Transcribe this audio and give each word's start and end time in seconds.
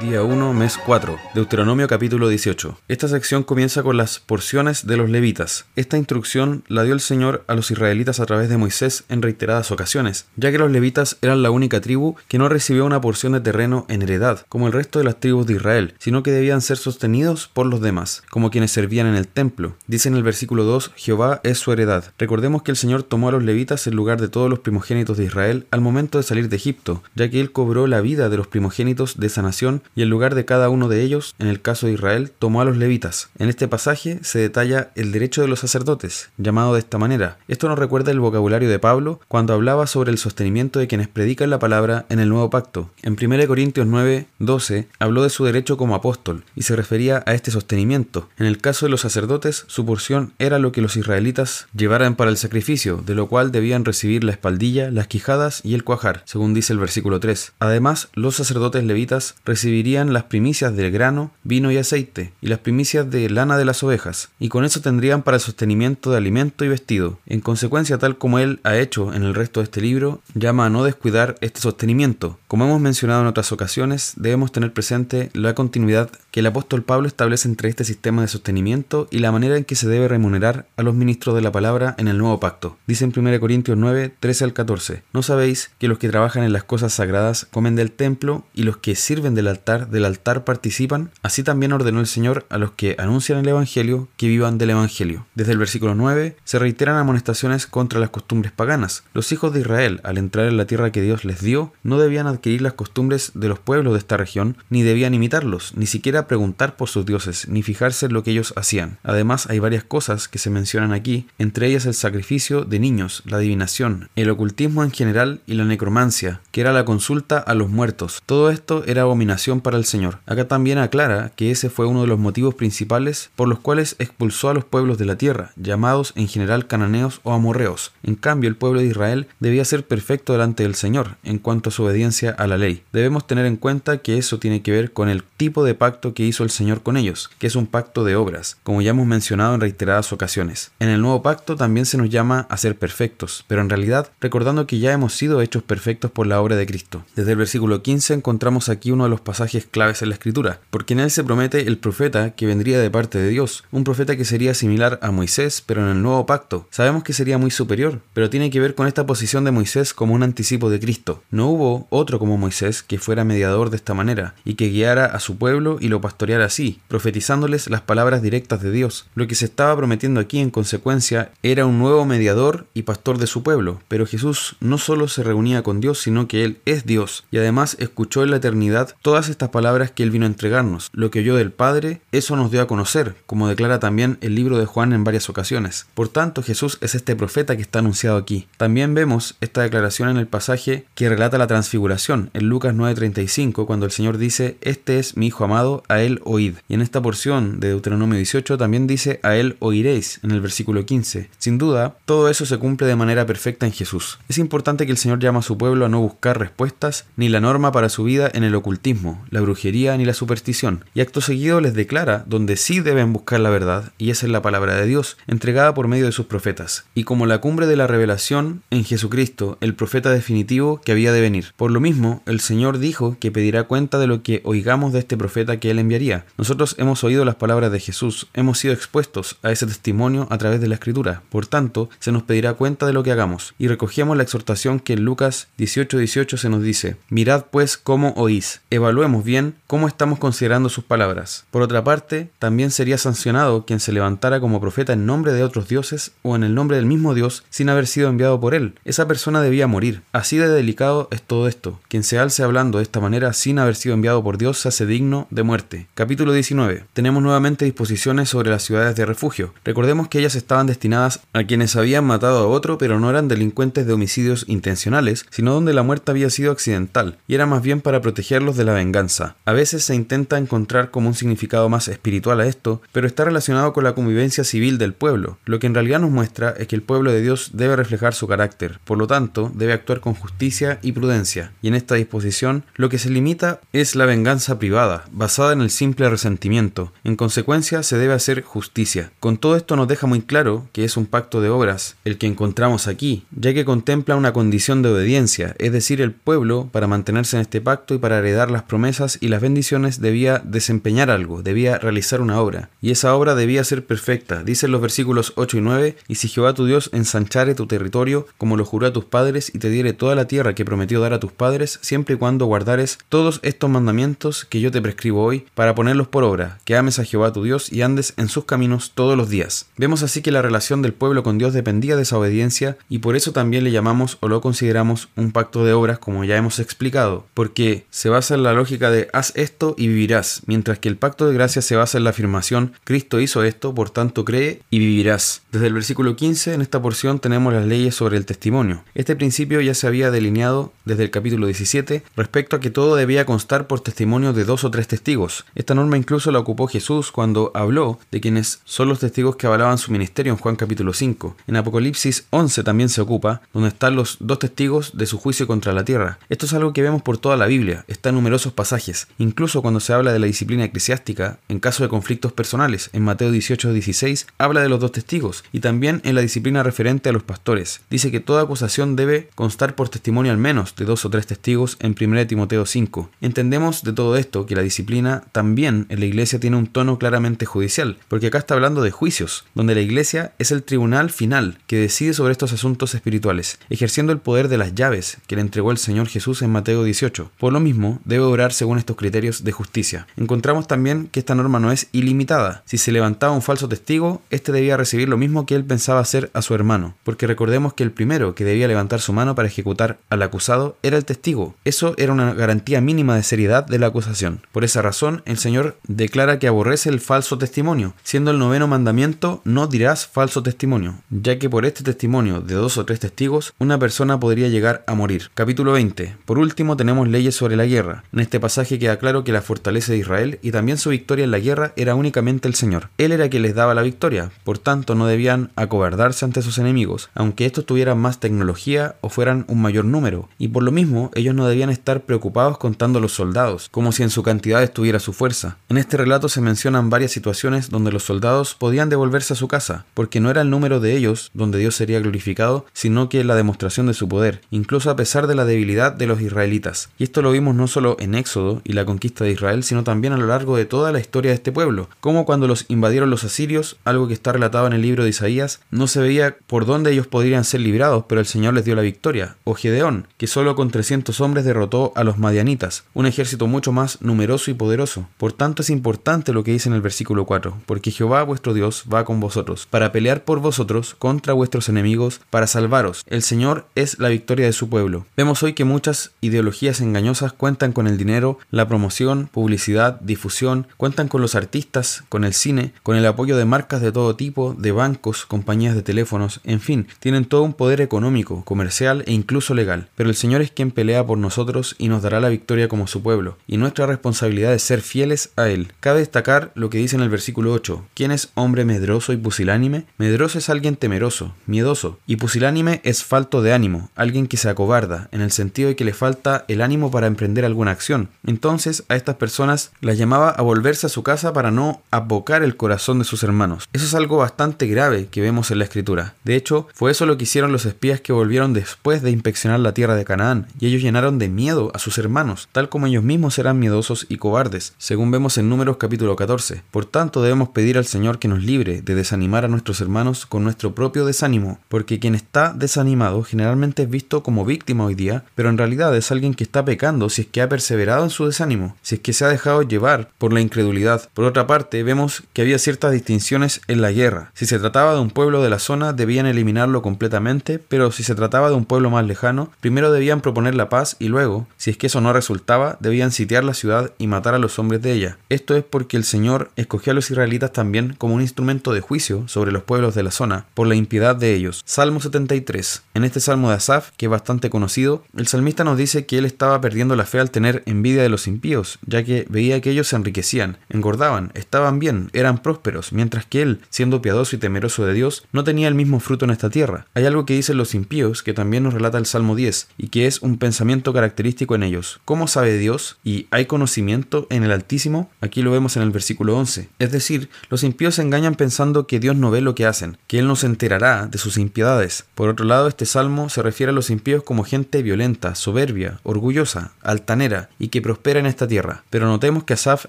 Día 0.00 0.22
1, 0.22 0.52
mes 0.52 0.78
4, 0.78 1.18
Deuteronomio 1.34 1.88
capítulo 1.88 2.28
18. 2.28 2.78
Esta 2.86 3.08
sección 3.08 3.42
comienza 3.42 3.82
con 3.82 3.96
las 3.96 4.20
porciones 4.20 4.86
de 4.86 4.96
los 4.96 5.10
levitas. 5.10 5.64
Esta 5.74 5.96
instrucción 5.96 6.62
la 6.68 6.84
dio 6.84 6.92
el 6.92 7.00
Señor 7.00 7.42
a 7.48 7.54
los 7.54 7.72
israelitas 7.72 8.20
a 8.20 8.26
través 8.26 8.48
de 8.48 8.58
Moisés 8.58 9.04
en 9.08 9.22
reiteradas 9.22 9.72
ocasiones, 9.72 10.26
ya 10.36 10.52
que 10.52 10.58
los 10.58 10.70
levitas 10.70 11.16
eran 11.20 11.42
la 11.42 11.50
única 11.50 11.80
tribu 11.80 12.14
que 12.28 12.38
no 12.38 12.48
recibió 12.48 12.84
una 12.84 13.00
porción 13.00 13.32
de 13.32 13.40
terreno 13.40 13.86
en 13.88 14.02
heredad, 14.02 14.46
como 14.48 14.68
el 14.68 14.72
resto 14.72 15.00
de 15.00 15.06
las 15.06 15.18
tribus 15.18 15.46
de 15.46 15.54
Israel, 15.54 15.94
sino 15.98 16.22
que 16.22 16.30
debían 16.30 16.60
ser 16.60 16.76
sostenidos 16.76 17.50
por 17.52 17.66
los 17.66 17.80
demás, 17.80 18.22
como 18.30 18.50
quienes 18.50 18.70
servían 18.70 19.08
en 19.08 19.16
el 19.16 19.26
templo. 19.26 19.74
Dice 19.88 20.08
en 20.08 20.16
el 20.16 20.22
versículo 20.22 20.62
2, 20.62 20.92
Jehová 20.94 21.40
es 21.42 21.58
su 21.58 21.72
heredad. 21.72 22.12
Recordemos 22.18 22.62
que 22.62 22.70
el 22.70 22.76
Señor 22.76 23.02
tomó 23.02 23.30
a 23.30 23.32
los 23.32 23.42
levitas 23.42 23.86
en 23.88 23.96
lugar 23.96 24.20
de 24.20 24.28
todos 24.28 24.48
los 24.48 24.60
primogénitos 24.60 25.16
de 25.16 25.24
Israel 25.24 25.66
al 25.72 25.80
momento 25.80 26.18
de 26.18 26.24
salir 26.24 26.48
de 26.48 26.56
Egipto, 26.56 27.02
ya 27.16 27.28
que 27.30 27.40
él 27.40 27.50
cobró 27.52 27.88
la 27.88 28.00
vida 28.00 28.28
de 28.28 28.36
los 28.36 28.46
primogénitos 28.46 29.18
de 29.18 29.26
esa 29.26 29.42
nación 29.42 29.77
y 29.94 30.02
en 30.02 30.10
lugar 30.10 30.34
de 30.34 30.44
cada 30.44 30.68
uno 30.68 30.88
de 30.88 31.02
ellos, 31.02 31.34
en 31.38 31.48
el 31.48 31.60
caso 31.60 31.86
de 31.86 31.92
Israel, 31.94 32.30
tomó 32.38 32.60
a 32.60 32.64
los 32.64 32.76
levitas. 32.76 33.30
En 33.38 33.48
este 33.48 33.68
pasaje 33.68 34.18
se 34.22 34.38
detalla 34.38 34.90
el 34.94 35.12
derecho 35.12 35.42
de 35.42 35.48
los 35.48 35.60
sacerdotes, 35.60 36.30
llamado 36.36 36.74
de 36.74 36.80
esta 36.80 36.98
manera. 36.98 37.38
Esto 37.48 37.68
nos 37.68 37.78
recuerda 37.78 38.10
el 38.10 38.20
vocabulario 38.20 38.68
de 38.68 38.78
Pablo 38.78 39.20
cuando 39.28 39.54
hablaba 39.54 39.86
sobre 39.86 40.10
el 40.10 40.18
sostenimiento 40.18 40.78
de 40.78 40.86
quienes 40.86 41.08
predican 41.08 41.50
la 41.50 41.58
palabra 41.58 42.06
en 42.08 42.20
el 42.20 42.28
nuevo 42.28 42.50
pacto. 42.50 42.90
En 43.02 43.16
1 43.20 43.46
Corintios 43.46 43.86
9, 43.86 44.26
12 44.38 44.88
habló 44.98 45.22
de 45.22 45.30
su 45.30 45.44
derecho 45.44 45.76
como 45.76 45.94
apóstol 45.94 46.44
y 46.54 46.62
se 46.62 46.76
refería 46.76 47.22
a 47.26 47.34
este 47.34 47.50
sostenimiento. 47.50 48.28
En 48.38 48.46
el 48.46 48.58
caso 48.58 48.86
de 48.86 48.90
los 48.90 49.00
sacerdotes, 49.00 49.64
su 49.66 49.84
porción 49.84 50.32
era 50.38 50.58
lo 50.58 50.72
que 50.72 50.80
los 50.80 50.96
israelitas 50.96 51.66
llevaran 51.74 52.16
para 52.16 52.30
el 52.30 52.36
sacrificio, 52.36 53.02
de 53.04 53.14
lo 53.14 53.28
cual 53.28 53.52
debían 53.52 53.84
recibir 53.84 54.24
la 54.24 54.32
espaldilla, 54.32 54.90
las 54.90 55.06
quijadas 55.06 55.60
y 55.64 55.74
el 55.74 55.84
cuajar, 55.84 56.22
según 56.24 56.54
dice 56.54 56.72
el 56.72 56.78
versículo 56.78 57.20
3. 57.20 57.52
Además, 57.58 58.08
los 58.14 58.36
sacerdotes 58.36 58.84
levitas 58.84 59.34
recibían 59.44 59.67
recibirían 59.68 60.14
las 60.14 60.24
primicias 60.24 60.74
del 60.74 60.90
grano, 60.90 61.30
vino 61.44 61.70
y 61.70 61.76
aceite, 61.76 62.32
y 62.40 62.46
las 62.46 62.60
primicias 62.60 63.10
de 63.10 63.28
lana 63.28 63.58
de 63.58 63.66
las 63.66 63.82
ovejas, 63.82 64.30
y 64.38 64.48
con 64.48 64.64
eso 64.64 64.80
tendrían 64.80 65.22
para 65.22 65.36
el 65.36 65.42
sostenimiento 65.42 66.10
de 66.10 66.16
alimento 66.16 66.64
y 66.64 66.68
vestido. 66.68 67.18
En 67.26 67.42
consecuencia, 67.42 67.98
tal 67.98 68.16
como 68.16 68.38
él 68.38 68.60
ha 68.64 68.78
hecho 68.78 69.12
en 69.12 69.24
el 69.24 69.34
resto 69.34 69.60
de 69.60 69.64
este 69.64 69.82
libro, 69.82 70.22
llama 70.34 70.64
a 70.64 70.70
no 70.70 70.84
descuidar 70.84 71.34
este 71.42 71.60
sostenimiento. 71.60 72.38
Como 72.48 72.64
hemos 72.64 72.80
mencionado 72.80 73.20
en 73.20 73.26
otras 73.26 73.52
ocasiones, 73.52 74.14
debemos 74.16 74.52
tener 74.52 74.72
presente 74.72 75.28
la 75.34 75.54
continuidad 75.54 76.08
el 76.38 76.46
apóstol 76.46 76.82
Pablo 76.82 77.06
establece 77.06 77.48
entre 77.48 77.68
este 77.68 77.84
sistema 77.84 78.22
de 78.22 78.28
sostenimiento 78.28 79.08
y 79.10 79.18
la 79.18 79.32
manera 79.32 79.56
en 79.56 79.64
que 79.64 79.74
se 79.74 79.88
debe 79.88 80.08
remunerar 80.08 80.66
a 80.76 80.82
los 80.82 80.94
ministros 80.94 81.34
de 81.34 81.42
la 81.42 81.52
palabra 81.52 81.94
en 81.98 82.08
el 82.08 82.18
nuevo 82.18 82.40
pacto. 82.40 82.76
Dice 82.86 83.04
en 83.04 83.12
1 83.16 83.40
Corintios 83.40 83.76
9, 83.76 84.14
13 84.20 84.44
al 84.44 84.52
14, 84.52 85.02
¿no 85.12 85.22
sabéis 85.22 85.70
que 85.78 85.88
los 85.88 85.98
que 85.98 86.08
trabajan 86.08 86.44
en 86.44 86.52
las 86.52 86.64
cosas 86.64 86.92
sagradas 86.92 87.46
comen 87.50 87.76
del 87.76 87.92
templo 87.92 88.44
y 88.54 88.62
los 88.62 88.76
que 88.76 88.94
sirven 88.94 89.34
del 89.34 89.48
altar 89.48 89.88
del 89.88 90.04
altar 90.04 90.44
participan? 90.44 91.10
Así 91.22 91.42
también 91.42 91.72
ordenó 91.72 92.00
el 92.00 92.06
Señor 92.06 92.46
a 92.50 92.58
los 92.58 92.72
que 92.72 92.96
anuncian 92.98 93.38
el 93.38 93.48
Evangelio 93.48 94.08
que 94.16 94.28
vivan 94.28 94.58
del 94.58 94.70
Evangelio. 94.70 95.26
Desde 95.34 95.52
el 95.52 95.58
versículo 95.58 95.94
9 95.94 96.36
se 96.44 96.58
reiteran 96.58 96.96
amonestaciones 96.96 97.66
contra 97.66 98.00
las 98.00 98.10
costumbres 98.10 98.52
paganas. 98.52 99.02
Los 99.12 99.32
hijos 99.32 99.52
de 99.52 99.60
Israel, 99.60 100.00
al 100.04 100.18
entrar 100.18 100.46
en 100.46 100.56
la 100.56 100.66
tierra 100.66 100.92
que 100.92 101.02
Dios 101.02 101.24
les 101.24 101.40
dio, 101.40 101.72
no 101.82 101.98
debían 101.98 102.26
adquirir 102.26 102.62
las 102.62 102.74
costumbres 102.74 103.32
de 103.34 103.48
los 103.48 103.58
pueblos 103.58 103.94
de 103.94 103.98
esta 103.98 104.16
región, 104.16 104.56
ni 104.70 104.82
debían 104.82 105.14
imitarlos, 105.14 105.72
ni 105.74 105.86
siquiera 105.86 106.27
preguntar 106.28 106.76
por 106.76 106.88
sus 106.88 107.04
dioses, 107.04 107.48
ni 107.48 107.62
fijarse 107.62 108.06
en 108.06 108.12
lo 108.12 108.22
que 108.22 108.30
ellos 108.30 108.54
hacían. 108.56 108.98
Además, 109.02 109.48
hay 109.50 109.58
varias 109.58 109.84
cosas 109.84 110.28
que 110.28 110.38
se 110.38 110.50
mencionan 110.50 110.92
aquí, 110.92 111.26
entre 111.38 111.66
ellas 111.66 111.86
el 111.86 111.94
sacrificio 111.94 112.64
de 112.64 112.78
niños, 112.78 113.22
la 113.26 113.38
adivinación, 113.38 114.08
el 114.16 114.30
ocultismo 114.30 114.84
en 114.84 114.92
general 114.92 115.40
y 115.46 115.54
la 115.54 115.64
necromancia, 115.64 116.40
que 116.52 116.60
era 116.60 116.72
la 116.72 116.84
consulta 116.84 117.38
a 117.38 117.54
los 117.54 117.68
muertos. 117.68 118.22
Todo 118.26 118.50
esto 118.50 118.84
era 118.86 119.02
abominación 119.02 119.60
para 119.60 119.76
el 119.76 119.84
Señor. 119.84 120.18
Acá 120.26 120.46
también 120.46 120.78
aclara 120.78 121.32
que 121.34 121.50
ese 121.50 121.70
fue 121.70 121.86
uno 121.86 122.02
de 122.02 122.06
los 122.06 122.18
motivos 122.18 122.54
principales 122.54 123.30
por 123.34 123.48
los 123.48 123.58
cuales 123.58 123.96
expulsó 123.98 124.50
a 124.50 124.54
los 124.54 124.64
pueblos 124.64 124.98
de 124.98 125.06
la 125.06 125.16
tierra, 125.16 125.52
llamados 125.56 126.12
en 126.16 126.28
general 126.28 126.66
cananeos 126.66 127.20
o 127.22 127.32
amorreos. 127.32 127.92
En 128.02 128.14
cambio, 128.14 128.48
el 128.48 128.56
pueblo 128.56 128.80
de 128.80 128.86
Israel 128.86 129.26
debía 129.40 129.64
ser 129.64 129.86
perfecto 129.86 130.32
delante 130.32 130.62
del 130.62 130.74
Señor 130.74 131.16
en 131.22 131.38
cuanto 131.38 131.70
a 131.70 131.72
su 131.72 131.84
obediencia 131.84 132.30
a 132.30 132.46
la 132.46 132.58
ley. 132.58 132.82
Debemos 132.92 133.26
tener 133.26 133.46
en 133.46 133.56
cuenta 133.56 133.98
que 133.98 134.18
eso 134.18 134.38
tiene 134.38 134.62
que 134.62 134.72
ver 134.72 134.92
con 134.92 135.08
el 135.08 135.22
tipo 135.22 135.64
de 135.64 135.74
pacto 135.74 136.07
que 136.14 136.24
hizo 136.24 136.44
el 136.44 136.50
Señor 136.50 136.82
con 136.82 136.96
ellos, 136.96 137.30
que 137.38 137.46
es 137.46 137.56
un 137.56 137.66
pacto 137.66 138.04
de 138.04 138.16
obras, 138.16 138.56
como 138.62 138.82
ya 138.82 138.90
hemos 138.90 139.06
mencionado 139.06 139.54
en 139.54 139.60
reiteradas 139.60 140.12
ocasiones. 140.12 140.70
En 140.80 140.88
el 140.88 141.00
nuevo 141.00 141.22
pacto 141.22 141.56
también 141.56 141.86
se 141.86 141.98
nos 141.98 142.10
llama 142.10 142.46
a 142.48 142.56
ser 142.56 142.78
perfectos, 142.78 143.44
pero 143.48 143.60
en 143.60 143.68
realidad 143.68 144.10
recordando 144.20 144.66
que 144.66 144.78
ya 144.78 144.92
hemos 144.92 145.14
sido 145.14 145.40
hechos 145.42 145.62
perfectos 145.62 146.10
por 146.10 146.26
la 146.26 146.40
obra 146.40 146.56
de 146.56 146.66
Cristo. 146.66 147.04
Desde 147.16 147.32
el 147.32 147.38
versículo 147.38 147.82
15 147.82 148.14
encontramos 148.14 148.68
aquí 148.68 148.90
uno 148.90 149.04
de 149.04 149.10
los 149.10 149.20
pasajes 149.20 149.66
claves 149.66 150.02
en 150.02 150.10
la 150.10 150.14
escritura, 150.14 150.60
porque 150.70 150.94
en 150.94 151.00
él 151.00 151.10
se 151.10 151.24
promete 151.24 151.66
el 151.66 151.78
profeta 151.78 152.30
que 152.30 152.46
vendría 152.46 152.80
de 152.80 152.90
parte 152.90 153.18
de 153.18 153.28
Dios, 153.28 153.64
un 153.70 153.84
profeta 153.84 154.16
que 154.16 154.24
sería 154.24 154.54
similar 154.54 154.98
a 155.02 155.10
Moisés, 155.10 155.62
pero 155.64 155.82
en 155.82 155.96
el 155.96 156.02
nuevo 156.02 156.26
pacto. 156.26 156.66
Sabemos 156.70 157.04
que 157.04 157.12
sería 157.12 157.38
muy 157.38 157.50
superior, 157.50 158.00
pero 158.12 158.30
tiene 158.30 158.50
que 158.50 158.60
ver 158.60 158.74
con 158.74 158.86
esta 158.86 159.06
posición 159.06 159.44
de 159.44 159.50
Moisés 159.50 159.94
como 159.94 160.14
un 160.14 160.22
anticipo 160.22 160.70
de 160.70 160.80
Cristo. 160.80 161.22
No 161.30 161.48
hubo 161.48 161.86
otro 161.90 162.18
como 162.18 162.36
Moisés 162.36 162.82
que 162.82 162.98
fuera 162.98 163.24
mediador 163.24 163.70
de 163.70 163.76
esta 163.76 163.94
manera 163.94 164.34
y 164.44 164.54
que 164.54 164.68
guiara 164.68 165.06
a 165.06 165.20
su 165.20 165.36
pueblo 165.36 165.78
y 165.80 165.88
lo 165.88 165.97
pastoreara 166.00 166.46
así, 166.46 166.80
profetizándoles 166.88 167.68
las 167.70 167.80
palabras 167.80 168.22
directas 168.22 168.62
de 168.62 168.70
Dios. 168.70 169.06
Lo 169.14 169.26
que 169.26 169.34
se 169.34 169.46
estaba 169.46 169.76
prometiendo 169.76 170.20
aquí 170.20 170.38
en 170.38 170.50
consecuencia 170.50 171.32
era 171.42 171.66
un 171.66 171.78
nuevo 171.78 172.04
mediador 172.04 172.66
y 172.74 172.82
pastor 172.82 173.18
de 173.18 173.26
su 173.26 173.42
pueblo, 173.42 173.80
pero 173.88 174.06
Jesús 174.06 174.56
no 174.60 174.78
solo 174.78 175.08
se 175.08 175.22
reunía 175.22 175.62
con 175.62 175.80
Dios, 175.80 175.98
sino 176.00 176.28
que 176.28 176.44
Él 176.44 176.58
es 176.64 176.84
Dios 176.84 177.24
y 177.30 177.38
además 177.38 177.76
escuchó 177.78 178.22
en 178.22 178.30
la 178.30 178.36
eternidad 178.36 178.94
todas 179.02 179.28
estas 179.28 179.50
palabras 179.50 179.90
que 179.90 180.02
Él 180.02 180.10
vino 180.10 180.24
a 180.24 180.28
entregarnos. 180.28 180.90
Lo 180.92 181.10
que 181.10 181.20
oyó 181.20 181.36
del 181.36 181.52
Padre, 181.52 182.00
eso 182.12 182.36
nos 182.36 182.50
dio 182.50 182.62
a 182.62 182.66
conocer, 182.66 183.16
como 183.26 183.48
declara 183.48 183.78
también 183.80 184.18
el 184.20 184.34
libro 184.34 184.58
de 184.58 184.66
Juan 184.66 184.92
en 184.92 185.04
varias 185.04 185.28
ocasiones. 185.28 185.86
Por 185.94 186.08
tanto, 186.08 186.42
Jesús 186.42 186.78
es 186.80 186.94
este 186.94 187.16
profeta 187.16 187.56
que 187.56 187.62
está 187.62 187.78
anunciado 187.80 188.16
aquí. 188.16 188.46
También 188.56 188.94
vemos 188.94 189.36
esta 189.40 189.62
declaración 189.62 190.08
en 190.08 190.16
el 190.16 190.26
pasaje 190.26 190.86
que 190.94 191.08
relata 191.08 191.38
la 191.38 191.46
transfiguración, 191.46 192.30
en 192.34 192.48
Lucas 192.48 192.74
9:35, 192.74 193.66
cuando 193.66 193.86
el 193.86 193.92
Señor 193.92 194.18
dice, 194.18 194.56
Este 194.60 194.98
es 194.98 195.16
mi 195.16 195.28
Hijo 195.28 195.44
amado, 195.44 195.82
a 195.88 196.00
Él 196.00 196.20
oíd. 196.24 196.54
Y 196.68 196.74
en 196.74 196.82
esta 196.82 197.02
porción 197.02 197.60
de 197.60 197.68
Deuteronomio 197.68 198.16
18 198.16 198.58
también 198.58 198.86
dice, 198.86 199.20
A 199.22 199.36
Él 199.36 199.56
oiréis, 199.60 200.20
en 200.22 200.30
el 200.30 200.40
versículo 200.40 200.84
15. 200.84 201.30
Sin 201.38 201.58
duda, 201.58 201.96
todo 202.04 202.28
eso 202.28 202.46
se 202.46 202.58
cumple 202.58 202.86
de 202.86 202.96
manera 202.96 203.26
perfecta 203.26 203.66
en 203.66 203.72
Jesús. 203.72 204.18
Es 204.28 204.38
importante 204.38 204.86
que 204.86 204.92
el 204.92 204.98
Señor 204.98 205.18
llama 205.18 205.40
a 205.40 205.42
su 205.42 205.58
pueblo 205.58 205.86
a 205.86 205.88
no 205.88 206.00
buscar 206.00 206.38
respuestas 206.38 207.06
ni 207.16 207.28
la 207.28 207.40
norma 207.40 207.72
para 207.72 207.88
su 207.88 208.04
vida 208.04 208.30
en 208.32 208.44
el 208.44 208.54
ocultismo, 208.54 209.24
la 209.30 209.40
brujería 209.40 209.96
ni 209.96 210.04
la 210.04 210.14
superstición, 210.14 210.84
y 210.94 211.00
acto 211.00 211.20
seguido 211.20 211.60
les 211.60 211.74
declara 211.74 212.24
donde 212.26 212.56
sí 212.56 212.80
deben 212.80 213.12
buscar 213.12 213.40
la 213.40 213.50
verdad, 213.50 213.92
y 213.98 214.10
esa 214.10 214.26
es 214.26 214.32
la 214.32 214.42
palabra 214.42 214.74
de 214.74 214.86
Dios, 214.86 215.16
entregada 215.26 215.74
por 215.74 215.88
medio 215.88 216.06
de 216.06 216.12
sus 216.12 216.26
profetas, 216.26 216.84
y 216.94 217.04
como 217.04 217.26
la 217.26 217.40
cumbre 217.40 217.66
de 217.66 217.76
la 217.76 217.86
revelación 217.86 218.62
en 218.70 218.84
Jesucristo, 218.84 219.58
el 219.60 219.74
profeta 219.74 220.10
definitivo 220.10 220.80
que 220.84 220.92
había 220.92 221.12
de 221.12 221.20
venir. 221.20 221.52
Por 221.56 221.70
lo 221.70 221.80
mismo, 221.80 222.22
el 222.26 222.40
Señor 222.40 222.78
dijo 222.78 223.16
que 223.18 223.32
pedirá 223.32 223.64
cuenta 223.64 223.98
de 223.98 224.06
lo 224.06 224.22
que 224.22 224.40
oigamos 224.44 224.92
de 224.92 225.00
este 225.00 225.16
profeta 225.16 225.58
que 225.58 225.70
él 225.70 225.77
enviaría. 225.80 226.24
Nosotros 226.36 226.74
hemos 226.78 227.04
oído 227.04 227.24
las 227.24 227.36
palabras 227.36 227.72
de 227.72 227.80
Jesús, 227.80 228.28
hemos 228.34 228.58
sido 228.58 228.74
expuestos 228.74 229.36
a 229.42 229.50
ese 229.50 229.66
testimonio 229.66 230.26
a 230.30 230.38
través 230.38 230.60
de 230.60 230.68
la 230.68 230.74
Escritura. 230.74 231.22
Por 231.30 231.46
tanto, 231.46 231.90
se 231.98 232.12
nos 232.12 232.22
pedirá 232.22 232.54
cuenta 232.54 232.86
de 232.86 232.92
lo 232.92 233.02
que 233.02 233.12
hagamos. 233.12 233.54
Y 233.58 233.68
recogemos 233.68 234.16
la 234.16 234.22
exhortación 234.22 234.80
que 234.80 234.94
en 234.94 235.04
Lucas 235.04 235.48
18:18 235.58 235.98
18 236.08 236.36
se 236.36 236.48
nos 236.48 236.62
dice, 236.62 236.96
mirad 237.10 237.46
pues 237.50 237.76
cómo 237.76 238.12
oís, 238.16 238.60
evaluemos 238.70 239.24
bien 239.24 239.56
cómo 239.66 239.86
estamos 239.86 240.18
considerando 240.18 240.68
sus 240.68 240.84
palabras. 240.84 241.44
Por 241.50 241.62
otra 241.62 241.84
parte, 241.84 242.30
también 242.38 242.70
sería 242.70 242.98
sancionado 242.98 243.66
quien 243.66 243.78
se 243.78 243.92
levantara 243.92 244.40
como 244.40 244.60
profeta 244.60 244.94
en 244.94 245.06
nombre 245.06 245.32
de 245.32 245.42
otros 245.42 245.68
dioses 245.68 246.12
o 246.22 246.34
en 246.34 246.44
el 246.44 246.54
nombre 246.54 246.76
del 246.76 246.86
mismo 246.86 247.14
Dios 247.14 247.44
sin 247.50 247.68
haber 247.68 247.86
sido 247.86 248.08
enviado 248.08 248.40
por 248.40 248.54
él. 248.54 248.74
Esa 248.84 249.06
persona 249.06 249.42
debía 249.42 249.66
morir. 249.66 250.02
Así 250.12 250.38
de 250.38 250.48
delicado 250.48 251.08
es 251.10 251.22
todo 251.22 251.46
esto. 251.46 251.80
Quien 251.88 252.04
se 252.04 252.18
alce 252.18 252.42
hablando 252.42 252.78
de 252.78 252.84
esta 252.84 253.00
manera 253.00 253.32
sin 253.32 253.58
haber 253.58 253.76
sido 253.76 253.94
enviado 253.94 254.22
por 254.22 254.38
Dios 254.38 254.58
se 254.58 254.68
hace 254.68 254.86
digno 254.86 255.26
de 255.30 255.42
muerte. 255.42 255.67
Capítulo 255.94 256.32
19. 256.32 256.84
Tenemos 256.92 257.22
nuevamente 257.22 257.64
disposiciones 257.64 258.28
sobre 258.28 258.50
las 258.50 258.62
ciudades 258.62 258.96
de 258.96 259.04
refugio. 259.04 259.52
Recordemos 259.64 260.08
que 260.08 260.18
ellas 260.18 260.34
estaban 260.34 260.66
destinadas 260.66 261.20
a 261.32 261.44
quienes 261.44 261.76
habían 261.76 262.04
matado 262.04 262.38
a 262.38 262.46
otro 262.46 262.78
pero 262.78 262.98
no 262.98 263.10
eran 263.10 263.28
delincuentes 263.28 263.86
de 263.86 263.92
homicidios 263.92 264.44
intencionales, 264.48 265.26
sino 265.30 265.52
donde 265.52 265.74
la 265.74 265.82
muerte 265.82 266.10
había 266.10 266.30
sido 266.30 266.52
accidental, 266.52 267.18
y 267.26 267.34
era 267.34 267.46
más 267.46 267.62
bien 267.62 267.80
para 267.80 268.00
protegerlos 268.00 268.56
de 268.56 268.64
la 268.64 268.72
venganza. 268.72 269.36
A 269.44 269.52
veces 269.52 269.84
se 269.84 269.94
intenta 269.94 270.38
encontrar 270.38 270.90
como 270.90 271.08
un 271.08 271.14
significado 271.14 271.68
más 271.68 271.88
espiritual 271.88 272.40
a 272.40 272.46
esto, 272.46 272.80
pero 272.92 273.06
está 273.06 273.24
relacionado 273.24 273.72
con 273.72 273.84
la 273.84 273.94
convivencia 273.94 274.44
civil 274.44 274.78
del 274.78 274.94
pueblo. 274.94 275.38
Lo 275.44 275.58
que 275.58 275.66
en 275.66 275.74
realidad 275.74 276.00
nos 276.00 276.10
muestra 276.10 276.54
es 276.56 276.68
que 276.68 276.76
el 276.76 276.82
pueblo 276.82 277.12
de 277.12 277.20
Dios 277.20 277.50
debe 277.54 277.76
reflejar 277.76 278.14
su 278.14 278.26
carácter, 278.26 278.80
por 278.84 278.98
lo 278.98 279.06
tanto, 279.06 279.52
debe 279.54 279.72
actuar 279.72 280.00
con 280.00 280.14
justicia 280.14 280.78
y 280.82 280.92
prudencia. 280.92 281.52
Y 281.62 281.68
en 281.68 281.74
esta 281.74 281.96
disposición, 281.96 282.64
lo 282.76 282.88
que 282.88 282.98
se 282.98 283.10
limita 283.10 283.60
es 283.72 283.96
la 283.96 284.06
venganza 284.06 284.58
privada, 284.58 285.04
basada 285.12 285.52
el 285.60 285.70
simple 285.70 286.08
resentimiento. 286.08 286.92
En 287.04 287.16
consecuencia, 287.16 287.82
se 287.82 287.98
debe 287.98 288.14
hacer 288.14 288.42
justicia. 288.42 289.12
Con 289.20 289.36
todo 289.36 289.56
esto 289.56 289.76
nos 289.76 289.88
deja 289.88 290.06
muy 290.06 290.22
claro 290.22 290.68
que 290.72 290.84
es 290.84 290.96
un 290.96 291.06
pacto 291.06 291.40
de 291.40 291.48
obras 291.48 291.96
el 292.04 292.18
que 292.18 292.26
encontramos 292.26 292.86
aquí, 292.86 293.24
ya 293.30 293.54
que 293.54 293.64
contempla 293.64 294.16
una 294.16 294.32
condición 294.32 294.82
de 294.82 294.90
obediencia, 294.90 295.54
es 295.58 295.72
decir, 295.72 296.00
el 296.00 296.12
pueblo, 296.12 296.68
para 296.72 296.86
mantenerse 296.86 297.36
en 297.36 297.42
este 297.42 297.60
pacto 297.60 297.94
y 297.94 297.98
para 297.98 298.18
heredar 298.18 298.50
las 298.50 298.62
promesas 298.62 299.18
y 299.20 299.28
las 299.28 299.40
bendiciones, 299.40 300.00
debía 300.00 300.42
desempeñar 300.44 301.10
algo, 301.10 301.42
debía 301.42 301.78
realizar 301.78 302.20
una 302.20 302.40
obra. 302.40 302.70
Y 302.80 302.90
esa 302.90 303.14
obra 303.14 303.34
debía 303.34 303.64
ser 303.64 303.86
perfecta. 303.86 304.42
Dicen 304.42 304.70
los 304.70 304.80
versículos 304.80 305.32
8 305.36 305.58
y 305.58 305.60
9, 305.60 305.96
y 306.08 306.14
si 306.16 306.28
Jehová 306.28 306.54
tu 306.54 306.66
Dios 306.66 306.90
ensanchare 306.92 307.54
tu 307.54 307.66
territorio, 307.66 308.26
como 308.36 308.56
lo 308.56 308.64
juró 308.64 308.86
a 308.86 308.92
tus 308.92 309.04
padres, 309.04 309.50
y 309.54 309.58
te 309.58 309.70
diere 309.70 309.92
toda 309.92 310.14
la 310.14 310.26
tierra 310.26 310.54
que 310.54 310.64
prometió 310.64 311.00
dar 311.00 311.12
a 311.12 311.20
tus 311.20 311.32
padres, 311.32 311.78
siempre 311.82 312.14
y 312.14 312.18
cuando 312.18 312.46
guardares 312.46 312.98
todos 313.08 313.40
estos 313.42 313.70
mandamientos 313.70 314.44
que 314.44 314.60
yo 314.60 314.70
te 314.70 314.82
prescribo 314.82 315.24
hoy, 315.24 315.46
para 315.54 315.74
ponerlos 315.74 316.08
por 316.08 316.24
obra, 316.24 316.58
que 316.64 316.76
ames 316.76 316.98
a 316.98 317.04
Jehová 317.04 317.32
tu 317.32 317.42
Dios 317.42 317.72
y 317.72 317.82
andes 317.82 318.14
en 318.16 318.28
sus 318.28 318.44
caminos 318.44 318.92
todos 318.94 319.16
los 319.16 319.28
días. 319.28 319.66
Vemos 319.76 320.02
así 320.02 320.22
que 320.22 320.32
la 320.32 320.42
relación 320.42 320.82
del 320.82 320.92
pueblo 320.92 321.22
con 321.22 321.38
Dios 321.38 321.52
dependía 321.52 321.96
de 321.96 322.02
esa 322.02 322.18
obediencia, 322.18 322.76
y 322.88 322.98
por 322.98 323.16
eso 323.16 323.32
también 323.32 323.64
le 323.64 323.72
llamamos 323.72 324.18
o 324.20 324.28
lo 324.28 324.40
consideramos 324.40 325.08
un 325.16 325.32
pacto 325.32 325.64
de 325.64 325.72
obras, 325.72 325.98
como 325.98 326.24
ya 326.24 326.36
hemos 326.36 326.58
explicado, 326.58 327.26
porque 327.34 327.86
se 327.90 328.08
basa 328.08 328.34
en 328.34 328.42
la 328.42 328.52
lógica 328.52 328.90
de 328.90 329.08
haz 329.12 329.32
esto 329.36 329.74
y 329.76 329.88
vivirás, 329.88 330.42
mientras 330.46 330.78
que 330.78 330.88
el 330.88 330.96
pacto 330.96 331.26
de 331.26 331.34
gracia 331.34 331.62
se 331.62 331.76
basa 331.76 331.98
en 331.98 332.04
la 332.04 332.10
afirmación 332.10 332.38
Cristo 332.84 333.20
hizo 333.20 333.42
esto, 333.42 333.74
por 333.74 333.90
tanto 333.90 334.24
cree 334.24 334.62
y 334.70 334.78
vivirás. 334.78 335.42
Desde 335.52 335.66
el 335.66 335.74
versículo 335.74 336.16
15 336.16 336.54
en 336.54 336.62
esta 336.62 336.80
porción 336.80 337.18
tenemos 337.18 337.52
las 337.52 337.66
leyes 337.66 337.94
sobre 337.94 338.16
el 338.16 338.26
testimonio. 338.26 338.84
Este 338.94 339.16
principio 339.16 339.60
ya 339.60 339.74
se 339.74 339.86
había 339.86 340.10
delineado 340.10 340.72
desde 340.84 341.04
el 341.04 341.10
capítulo 341.10 341.46
17 341.46 342.02
respecto 342.16 342.56
a 342.56 342.60
que 342.60 342.70
todo 342.70 342.96
debía 342.96 343.26
constar 343.26 343.66
por 343.66 343.80
testimonio 343.80 344.32
de 344.32 344.44
dos 344.44 344.64
o 344.64 344.70
tres 344.70 344.88
testigos. 344.88 345.37
Esta 345.54 345.74
norma 345.74 345.96
incluso 345.96 346.30
la 346.30 346.38
ocupó 346.38 346.66
Jesús 346.66 347.12
cuando 347.12 347.50
habló 347.54 347.98
de 348.10 348.20
quienes 348.20 348.60
son 348.64 348.88
los 348.88 349.00
testigos 349.00 349.36
que 349.36 349.46
avalaban 349.46 349.78
su 349.78 349.92
ministerio 349.92 350.32
en 350.32 350.38
Juan 350.38 350.56
capítulo 350.56 350.92
5. 350.92 351.36
En 351.46 351.56
Apocalipsis 351.56 352.26
11 352.30 352.62
también 352.64 352.88
se 352.88 353.00
ocupa, 353.00 353.42
donde 353.52 353.68
están 353.68 353.96
los 353.96 354.16
dos 354.20 354.38
testigos 354.38 354.96
de 354.96 355.06
su 355.06 355.18
juicio 355.18 355.46
contra 355.46 355.72
la 355.72 355.84
tierra. 355.84 356.18
Esto 356.28 356.46
es 356.46 356.52
algo 356.52 356.72
que 356.72 356.82
vemos 356.82 357.02
por 357.02 357.18
toda 357.18 357.36
la 357.36 357.46
Biblia, 357.46 357.84
está 357.88 358.10
en 358.10 358.16
numerosos 358.16 358.52
pasajes, 358.52 359.08
incluso 359.18 359.62
cuando 359.62 359.80
se 359.80 359.92
habla 359.92 360.12
de 360.12 360.18
la 360.18 360.26
disciplina 360.26 360.64
eclesiástica 360.64 361.38
en 361.48 361.60
caso 361.60 361.82
de 361.82 361.88
conflictos 361.88 362.32
personales. 362.32 362.90
En 362.92 363.04
Mateo 363.04 363.32
18-16 363.32 364.26
habla 364.38 364.62
de 364.62 364.68
los 364.68 364.80
dos 364.80 364.92
testigos 364.92 365.44
y 365.52 365.60
también 365.60 366.00
en 366.04 366.14
la 366.14 366.20
disciplina 366.20 366.62
referente 366.62 367.08
a 367.08 367.12
los 367.12 367.22
pastores. 367.22 367.80
Dice 367.90 368.10
que 368.10 368.20
toda 368.20 368.42
acusación 368.42 368.96
debe 368.96 369.28
constar 369.34 369.74
por 369.74 369.88
testimonio 369.88 370.32
al 370.32 370.38
menos 370.38 370.74
de 370.76 370.84
dos 370.84 371.04
o 371.04 371.10
tres 371.10 371.26
testigos 371.26 371.76
en 371.80 371.94
1 371.98 372.26
Timoteo 372.26 372.66
5. 372.66 373.10
Entendemos 373.20 373.82
de 373.82 373.92
todo 373.92 374.16
esto 374.16 374.46
que 374.46 374.54
la 374.54 374.62
disciplina 374.62 375.17
también 375.32 375.86
en 375.88 376.00
la 376.00 376.06
iglesia 376.06 376.40
tiene 376.40 376.56
un 376.56 376.66
tono 376.66 376.98
claramente 376.98 377.46
judicial, 377.46 377.98
porque 378.08 378.28
acá 378.28 378.38
está 378.38 378.54
hablando 378.54 378.82
de 378.82 378.90
juicios, 378.90 379.44
donde 379.54 379.74
la 379.74 379.80
iglesia 379.80 380.32
es 380.38 380.50
el 380.52 380.62
tribunal 380.62 381.10
final 381.10 381.58
que 381.66 381.76
decide 381.76 382.14
sobre 382.14 382.32
estos 382.32 382.52
asuntos 382.52 382.94
espirituales, 382.94 383.58
ejerciendo 383.70 384.12
el 384.12 384.18
poder 384.18 384.48
de 384.48 384.58
las 384.58 384.74
llaves 384.74 385.18
que 385.26 385.36
le 385.36 385.42
entregó 385.42 385.70
el 385.70 385.78
Señor 385.78 386.08
Jesús 386.08 386.42
en 386.42 386.50
Mateo 386.50 386.84
18. 386.84 387.30
Por 387.38 387.52
lo 387.52 387.60
mismo, 387.60 388.00
debe 388.04 388.24
orar 388.24 388.52
según 388.52 388.78
estos 388.78 388.96
criterios 388.96 389.44
de 389.44 389.52
justicia. 389.52 390.06
Encontramos 390.16 390.66
también 390.66 391.08
que 391.08 391.20
esta 391.20 391.34
norma 391.34 391.60
no 391.60 391.72
es 391.72 391.88
ilimitada. 391.92 392.62
Si 392.66 392.78
se 392.78 392.92
levantaba 392.92 393.32
un 393.32 393.42
falso 393.42 393.68
testigo, 393.68 394.22
éste 394.30 394.52
debía 394.52 394.76
recibir 394.76 395.08
lo 395.08 395.16
mismo 395.16 395.46
que 395.46 395.54
él 395.54 395.64
pensaba 395.64 396.00
hacer 396.00 396.30
a 396.34 396.42
su 396.42 396.54
hermano, 396.54 396.94
porque 397.04 397.26
recordemos 397.26 397.74
que 397.74 397.82
el 397.82 397.92
primero 397.92 398.34
que 398.34 398.44
debía 398.44 398.68
levantar 398.68 399.00
su 399.00 399.12
mano 399.12 399.34
para 399.34 399.48
ejecutar 399.48 399.98
al 400.10 400.22
acusado 400.22 400.76
era 400.82 400.96
el 400.96 401.04
testigo. 401.04 401.54
Eso 401.64 401.94
era 401.96 402.12
una 402.12 402.34
garantía 402.34 402.80
mínima 402.80 403.16
de 403.16 403.22
seriedad 403.22 403.66
de 403.66 403.78
la 403.78 403.88
acusación. 403.88 404.40
Por 404.52 404.64
esa 404.64 404.82
razón, 404.82 405.07
el 405.24 405.38
Señor 405.38 405.78
declara 405.86 406.38
que 406.38 406.48
aborrece 406.48 406.88
el 406.88 407.00
falso 407.00 407.38
testimonio, 407.38 407.94
siendo 408.02 408.30
el 408.30 408.38
noveno 408.38 408.68
mandamiento 408.68 409.42
no 409.44 409.66
dirás 409.66 410.06
falso 410.06 410.42
testimonio, 410.42 411.00
ya 411.10 411.38
que 411.38 411.50
por 411.50 411.64
este 411.66 411.82
testimonio 411.82 412.40
de 412.40 412.54
dos 412.54 412.78
o 412.78 412.84
tres 412.84 413.00
testigos, 413.00 413.54
una 413.58 413.78
persona 413.78 414.20
podría 414.20 414.48
llegar 414.48 414.84
a 414.86 414.94
morir. 414.94 415.30
Capítulo 415.34 415.72
20. 415.72 416.16
Por 416.24 416.38
último, 416.38 416.76
tenemos 416.76 417.08
leyes 417.08 417.34
sobre 417.34 417.56
la 417.56 417.66
guerra. 417.66 418.04
En 418.12 418.20
este 418.20 418.40
pasaje 418.40 418.78
queda 418.78 418.98
claro 418.98 419.24
que 419.24 419.32
la 419.32 419.42
fortaleza 419.42 419.92
de 419.92 419.98
Israel 419.98 420.38
y 420.42 420.50
también 420.50 420.78
su 420.78 420.90
victoria 420.90 421.24
en 421.24 421.30
la 421.30 421.38
guerra 421.38 421.72
era 421.76 421.94
únicamente 421.94 422.48
el 422.48 422.54
Señor. 422.54 422.90
Él 422.98 423.12
era 423.12 423.28
quien 423.28 423.42
les 423.42 423.54
daba 423.54 423.74
la 423.74 423.82
victoria, 423.82 424.30
por 424.44 424.58
tanto 424.58 424.94
no 424.94 425.06
debían 425.06 425.50
acobardarse 425.56 426.24
ante 426.24 426.42
sus 426.42 426.58
enemigos, 426.58 427.10
aunque 427.14 427.46
estos 427.46 427.66
tuvieran 427.66 427.98
más 427.98 428.20
tecnología 428.20 428.96
o 429.00 429.08
fueran 429.08 429.44
un 429.48 429.62
mayor 429.62 429.84
número, 429.84 430.28
y 430.38 430.48
por 430.48 430.62
lo 430.62 430.72
mismo 430.72 431.10
ellos 431.14 431.34
no 431.34 431.46
debían 431.46 431.70
estar 431.70 432.02
preocupados 432.02 432.58
contando 432.58 433.00
los 433.00 433.12
soldados, 433.12 433.68
como 433.70 433.92
si 433.92 434.02
en 434.02 434.10
su 434.10 434.22
cantidad 434.22 434.62
estuviera 434.62 434.97
su 435.00 435.12
fuerza. 435.12 435.58
En 435.68 435.78
este 435.78 435.96
relato 435.96 436.28
se 436.28 436.40
mencionan 436.40 436.90
varias 436.90 437.12
situaciones 437.12 437.70
donde 437.70 437.92
los 437.92 438.04
soldados 438.04 438.54
podían 438.54 438.88
devolverse 438.88 439.32
a 439.32 439.36
su 439.36 439.48
casa, 439.48 439.84
porque 439.94 440.20
no 440.20 440.30
era 440.30 440.42
el 440.42 440.50
número 440.50 440.80
de 440.80 440.96
ellos 440.96 441.30
donde 441.34 441.58
Dios 441.58 441.74
sería 441.74 442.00
glorificado, 442.00 442.66
sino 442.72 443.08
que 443.08 443.24
la 443.24 443.36
demostración 443.36 443.86
de 443.86 443.94
su 443.94 444.08
poder, 444.08 444.40
incluso 444.50 444.90
a 444.90 444.96
pesar 444.96 445.26
de 445.26 445.34
la 445.34 445.44
debilidad 445.44 445.92
de 445.92 446.06
los 446.06 446.20
israelitas. 446.20 446.90
Y 446.98 447.04
esto 447.04 447.22
lo 447.22 447.30
vimos 447.30 447.54
no 447.54 447.68
solo 447.68 447.96
en 448.00 448.14
Éxodo 448.14 448.62
y 448.64 448.72
la 448.72 448.84
conquista 448.84 449.24
de 449.24 449.32
Israel, 449.32 449.64
sino 449.64 449.84
también 449.84 450.12
a 450.12 450.18
lo 450.18 450.26
largo 450.26 450.56
de 450.56 450.64
toda 450.64 450.92
la 450.92 451.00
historia 451.00 451.30
de 451.30 451.36
este 451.36 451.52
pueblo, 451.52 451.88
como 452.00 452.24
cuando 452.24 452.46
los 452.46 452.64
invadieron 452.68 453.10
los 453.10 453.24
asirios, 453.24 453.76
algo 453.84 454.08
que 454.08 454.14
está 454.14 454.32
relatado 454.32 454.66
en 454.66 454.72
el 454.72 454.82
libro 454.82 455.04
de 455.04 455.10
Isaías, 455.10 455.60
no 455.70 455.86
se 455.86 456.00
veía 456.00 456.36
por 456.46 456.66
dónde 456.66 456.92
ellos 456.92 457.06
podrían 457.06 457.44
ser 457.44 457.60
librados, 457.60 458.04
pero 458.08 458.20
el 458.20 458.26
Señor 458.26 458.54
les 458.54 458.64
dio 458.64 458.74
la 458.74 458.82
victoria, 458.82 459.36
o 459.44 459.54
Gedeón, 459.54 460.06
que 460.16 460.26
solo 460.26 460.56
con 460.56 460.70
300 460.70 461.20
hombres 461.20 461.44
derrotó 461.44 461.92
a 461.94 462.04
los 462.04 462.18
madianitas, 462.18 462.84
un 462.94 463.06
ejército 463.06 463.46
mucho 463.46 463.72
más 463.72 464.00
numeroso 464.00 464.50
y 464.50 464.54
poderoso. 464.54 464.87
Por 465.16 465.32
tanto 465.32 465.62
es 465.62 465.70
importante 465.70 466.32
lo 466.32 466.44
que 466.44 466.52
dice 466.52 466.68
en 466.68 466.74
el 466.74 466.80
versículo 466.80 467.24
4, 467.24 467.56
porque 467.66 467.90
Jehová 467.90 468.22
vuestro 468.22 468.54
Dios 468.54 468.84
va 468.92 469.04
con 469.04 469.20
vosotros, 469.20 469.66
para 469.66 469.92
pelear 469.92 470.24
por 470.24 470.40
vosotros 470.40 470.94
contra 470.98 471.32
vuestros 471.32 471.68
enemigos, 471.68 472.20
para 472.30 472.46
salvaros. 472.46 473.04
El 473.06 473.22
Señor 473.22 473.66
es 473.74 473.98
la 473.98 474.08
victoria 474.08 474.46
de 474.46 474.52
su 474.52 474.68
pueblo. 474.68 475.06
Vemos 475.16 475.42
hoy 475.42 475.52
que 475.52 475.64
muchas 475.64 476.12
ideologías 476.20 476.80
engañosas 476.80 477.32
cuentan 477.32 477.72
con 477.72 477.86
el 477.86 477.98
dinero, 477.98 478.38
la 478.50 478.68
promoción, 478.68 479.28
publicidad, 479.32 480.00
difusión, 480.00 480.66
cuentan 480.76 481.08
con 481.08 481.20
los 481.20 481.34
artistas, 481.34 482.04
con 482.08 482.24
el 482.24 482.34
cine, 482.34 482.72
con 482.82 482.96
el 482.96 483.06
apoyo 483.06 483.36
de 483.36 483.44
marcas 483.44 483.80
de 483.80 483.92
todo 483.92 484.16
tipo, 484.16 484.54
de 484.58 484.72
bancos, 484.72 485.26
compañías 485.26 485.74
de 485.74 485.82
teléfonos, 485.82 486.40
en 486.44 486.60
fin, 486.60 486.86
tienen 487.00 487.24
todo 487.24 487.42
un 487.42 487.52
poder 487.52 487.80
económico, 487.80 488.44
comercial 488.44 489.02
e 489.06 489.12
incluso 489.12 489.54
legal. 489.54 489.88
Pero 489.96 490.08
el 490.08 490.16
Señor 490.16 490.42
es 490.42 490.50
quien 490.50 490.70
pelea 490.70 491.04
por 491.06 491.18
nosotros 491.18 491.74
y 491.78 491.88
nos 491.88 492.02
dará 492.02 492.20
la 492.20 492.28
victoria 492.28 492.68
como 492.68 492.86
su 492.86 493.02
pueblo, 493.02 493.36
y 493.46 493.56
nuestra 493.56 493.86
responsabilidad 493.86 494.54
es 494.54 494.62
ser 494.62 494.77
fieles 494.82 495.30
a 495.36 495.48
Él. 495.48 495.72
Cabe 495.80 496.00
destacar 496.00 496.50
lo 496.54 496.70
que 496.70 496.78
dice 496.78 496.96
en 496.96 497.02
el 497.02 497.08
versículo 497.08 497.52
8, 497.52 497.84
¿quién 497.94 498.10
es 498.10 498.30
hombre 498.34 498.64
medroso 498.64 499.12
y 499.12 499.16
pusilánime? 499.16 499.84
Medroso 499.98 500.38
es 500.38 500.48
alguien 500.48 500.76
temeroso, 500.76 501.34
miedoso, 501.46 501.98
y 502.06 502.16
pusilánime 502.16 502.80
es 502.84 503.04
falto 503.04 503.42
de 503.42 503.52
ánimo, 503.52 503.90
alguien 503.94 504.26
que 504.26 504.36
se 504.36 504.48
acobarda, 504.48 505.08
en 505.12 505.20
el 505.20 505.30
sentido 505.30 505.68
de 505.68 505.76
que 505.76 505.84
le 505.84 505.92
falta 505.92 506.44
el 506.48 506.62
ánimo 506.62 506.90
para 506.90 507.06
emprender 507.06 507.44
alguna 507.44 507.70
acción. 507.70 508.08
Entonces 508.26 508.84
a 508.88 508.96
estas 508.96 509.16
personas 509.16 509.72
las 509.80 509.98
llamaba 509.98 510.30
a 510.30 510.42
volverse 510.42 510.86
a 510.86 510.90
su 510.90 511.02
casa 511.02 511.32
para 511.32 511.50
no 511.50 511.82
abocar 511.90 512.42
el 512.42 512.56
corazón 512.56 512.98
de 512.98 513.04
sus 513.04 513.22
hermanos. 513.22 513.68
Eso 513.72 513.84
es 513.84 513.94
algo 513.94 514.18
bastante 514.18 514.66
grave 514.66 515.08
que 515.10 515.20
vemos 515.20 515.50
en 515.50 515.58
la 515.58 515.64
escritura. 515.64 516.14
De 516.24 516.36
hecho, 516.36 516.68
fue 516.74 516.90
eso 516.90 517.06
lo 517.06 517.16
que 517.16 517.24
hicieron 517.24 517.52
los 517.52 517.66
espías 517.66 518.00
que 518.00 518.12
volvieron 518.12 518.52
después 518.52 519.02
de 519.02 519.10
inspeccionar 519.10 519.60
la 519.60 519.74
tierra 519.74 519.96
de 519.96 520.04
Canaán, 520.04 520.46
y 520.58 520.66
ellos 520.66 520.82
llenaron 520.82 521.18
de 521.18 521.28
miedo 521.28 521.70
a 521.74 521.78
sus 521.78 521.98
hermanos, 521.98 522.48
tal 522.52 522.68
como 522.68 522.86
ellos 522.86 523.04
mismos 523.04 523.38
eran 523.38 523.58
miedosos 523.58 524.06
y 524.08 524.16
cobardes, 524.16 524.67
según 524.78 525.10
vemos 525.10 525.38
en 525.38 525.48
Números 525.48 525.78
capítulo 525.78 526.16
14. 526.16 526.62
Por 526.70 526.84
tanto, 526.84 527.22
debemos 527.22 527.48
pedir 527.50 527.78
al 527.78 527.86
Señor 527.86 528.18
que 528.18 528.28
nos 528.28 528.42
libre 528.42 528.82
de 528.82 528.94
desanimar 528.94 529.44
a 529.44 529.48
nuestros 529.48 529.80
hermanos 529.80 530.26
con 530.26 530.44
nuestro 530.44 530.74
propio 530.74 531.06
desánimo, 531.06 531.58
porque 531.68 531.98
quien 531.98 532.14
está 532.14 532.52
desanimado 532.52 533.22
generalmente 533.22 533.84
es 533.84 533.90
visto 533.90 534.22
como 534.22 534.44
víctima 534.44 534.84
hoy 534.84 534.94
día, 534.94 535.24
pero 535.34 535.48
en 535.48 535.58
realidad 535.58 535.96
es 535.96 536.10
alguien 536.12 536.34
que 536.34 536.44
está 536.44 536.64
pecando 536.64 537.08
si 537.08 537.22
es 537.22 537.28
que 537.28 537.42
ha 537.42 537.48
perseverado 537.48 538.04
en 538.04 538.10
su 538.10 538.26
desánimo, 538.26 538.76
si 538.82 538.96
es 538.96 539.00
que 539.00 539.12
se 539.12 539.24
ha 539.24 539.28
dejado 539.28 539.62
llevar 539.62 540.10
por 540.18 540.32
la 540.32 540.40
incredulidad. 540.40 541.08
Por 541.14 541.24
otra 541.24 541.46
parte, 541.46 541.82
vemos 541.82 542.22
que 542.32 542.42
había 542.42 542.58
ciertas 542.58 542.92
distinciones 542.92 543.60
en 543.68 543.80
la 543.80 543.92
guerra. 543.92 544.30
Si 544.34 544.46
se 544.46 544.58
trataba 544.58 544.94
de 544.94 545.00
un 545.00 545.10
pueblo 545.10 545.42
de 545.42 545.50
la 545.50 545.58
zona, 545.58 545.92
debían 545.92 546.26
eliminarlo 546.26 546.82
completamente, 546.82 547.58
pero 547.58 547.90
si 547.92 548.02
se 548.02 548.14
trataba 548.14 548.48
de 548.48 548.56
un 548.56 548.64
pueblo 548.64 548.90
más 548.90 549.06
lejano, 549.06 549.50
primero 549.60 549.92
debían 549.92 550.20
proponer 550.20 550.54
la 550.54 550.68
paz 550.68 550.96
y 550.98 551.08
luego, 551.08 551.46
si 551.56 551.70
es 551.70 551.76
que 551.76 551.86
eso 551.86 552.00
no 552.00 552.12
resultaba, 552.12 552.76
debían 552.80 553.12
sitiar 553.12 553.44
la 553.44 553.54
ciudad 553.54 553.92
y 553.98 554.06
matar 554.06 554.34
a 554.34 554.38
hombres 554.58 554.82
de 554.82 554.92
ella. 554.92 555.18
Esto 555.28 555.56
es 555.56 555.64
porque 555.64 555.96
el 555.96 556.04
Señor 556.04 556.50
escogió 556.56 556.92
a 556.92 556.94
los 556.94 557.10
israelitas 557.10 557.52
también 557.52 557.94
como 557.96 558.14
un 558.14 558.20
instrumento 558.20 558.72
de 558.72 558.80
juicio 558.80 559.26
sobre 559.28 559.52
los 559.52 559.62
pueblos 559.62 559.94
de 559.94 560.02
la 560.02 560.10
zona, 560.10 560.46
por 560.54 560.66
la 560.66 560.74
impiedad 560.74 561.16
de 561.16 561.34
ellos. 561.34 561.62
Salmo 561.64 562.00
73. 562.00 562.82
En 562.94 563.04
este 563.04 563.20
salmo 563.20 563.48
de 563.48 563.56
Asaf, 563.56 563.90
que 563.96 564.06
es 564.06 564.10
bastante 564.10 564.50
conocido, 564.50 565.04
el 565.16 565.26
salmista 565.26 565.64
nos 565.64 565.78
dice 565.78 566.06
que 566.06 566.18
él 566.18 566.24
estaba 566.24 566.60
perdiendo 566.60 566.96
la 566.96 567.06
fe 567.06 567.20
al 567.20 567.30
tener 567.30 567.62
envidia 567.66 568.02
de 568.02 568.08
los 568.08 568.26
impíos, 568.26 568.78
ya 568.86 569.04
que 569.04 569.26
veía 569.28 569.60
que 569.60 569.70
ellos 569.70 569.88
se 569.88 569.96
enriquecían, 569.96 570.58
engordaban, 570.68 571.30
estaban 571.34 571.78
bien, 571.78 572.10
eran 572.12 572.38
prósperos, 572.38 572.92
mientras 572.92 573.26
que 573.26 573.42
él, 573.42 573.60
siendo 573.70 574.02
piadoso 574.02 574.36
y 574.36 574.38
temeroso 574.38 574.84
de 574.84 574.94
Dios, 574.94 575.26
no 575.32 575.44
tenía 575.44 575.68
el 575.68 575.74
mismo 575.74 576.00
fruto 576.00 576.24
en 576.24 576.30
esta 576.30 576.50
tierra. 576.50 576.86
Hay 576.94 577.06
algo 577.06 577.26
que 577.26 577.34
dicen 577.34 577.56
los 577.56 577.74
impíos, 577.74 578.22
que 578.22 578.34
también 578.34 578.62
nos 578.62 578.74
relata 578.74 578.98
el 578.98 579.06
Salmo 579.06 579.36
10, 579.36 579.68
y 579.78 579.88
que 579.88 580.06
es 580.06 580.20
un 580.22 580.38
pensamiento 580.38 580.92
característico 580.92 581.54
en 581.54 581.62
ellos. 581.62 582.00
¿Cómo 582.04 582.28
sabe 582.28 582.58
Dios? 582.58 582.98
Y 583.04 583.26
hay 583.30 583.46
conocimiento 583.46 584.26
en 584.30 584.42
el 584.42 584.47
Altísimo, 584.52 585.10
aquí 585.20 585.42
lo 585.42 585.50
vemos 585.50 585.76
en 585.76 585.82
el 585.82 585.90
versículo 585.90 586.36
11. 586.36 586.68
Es 586.78 586.92
decir, 586.92 587.28
los 587.50 587.62
impíos 587.62 587.96
se 587.96 588.02
engañan 588.02 588.34
pensando 588.34 588.86
que 588.86 589.00
Dios 589.00 589.16
no 589.16 589.30
ve 589.30 589.40
lo 589.40 589.54
que 589.54 589.66
hacen, 589.66 589.98
que 590.06 590.18
Él 590.18 590.26
no 590.26 590.36
se 590.36 590.46
enterará 590.46 591.06
de 591.06 591.18
sus 591.18 591.38
impiedades. 591.38 592.04
Por 592.14 592.28
otro 592.28 592.44
lado, 592.44 592.68
este 592.68 592.86
salmo 592.86 593.28
se 593.28 593.42
refiere 593.42 593.70
a 593.70 593.74
los 593.74 593.90
impíos 593.90 594.22
como 594.22 594.44
gente 594.44 594.82
violenta, 594.82 595.34
soberbia, 595.34 596.00
orgullosa, 596.02 596.72
altanera 596.82 597.50
y 597.58 597.68
que 597.68 597.82
prospera 597.82 598.20
en 598.20 598.26
esta 598.26 598.46
tierra. 598.48 598.84
Pero 598.90 599.06
notemos 599.06 599.44
que 599.44 599.54
Asaf 599.54 599.86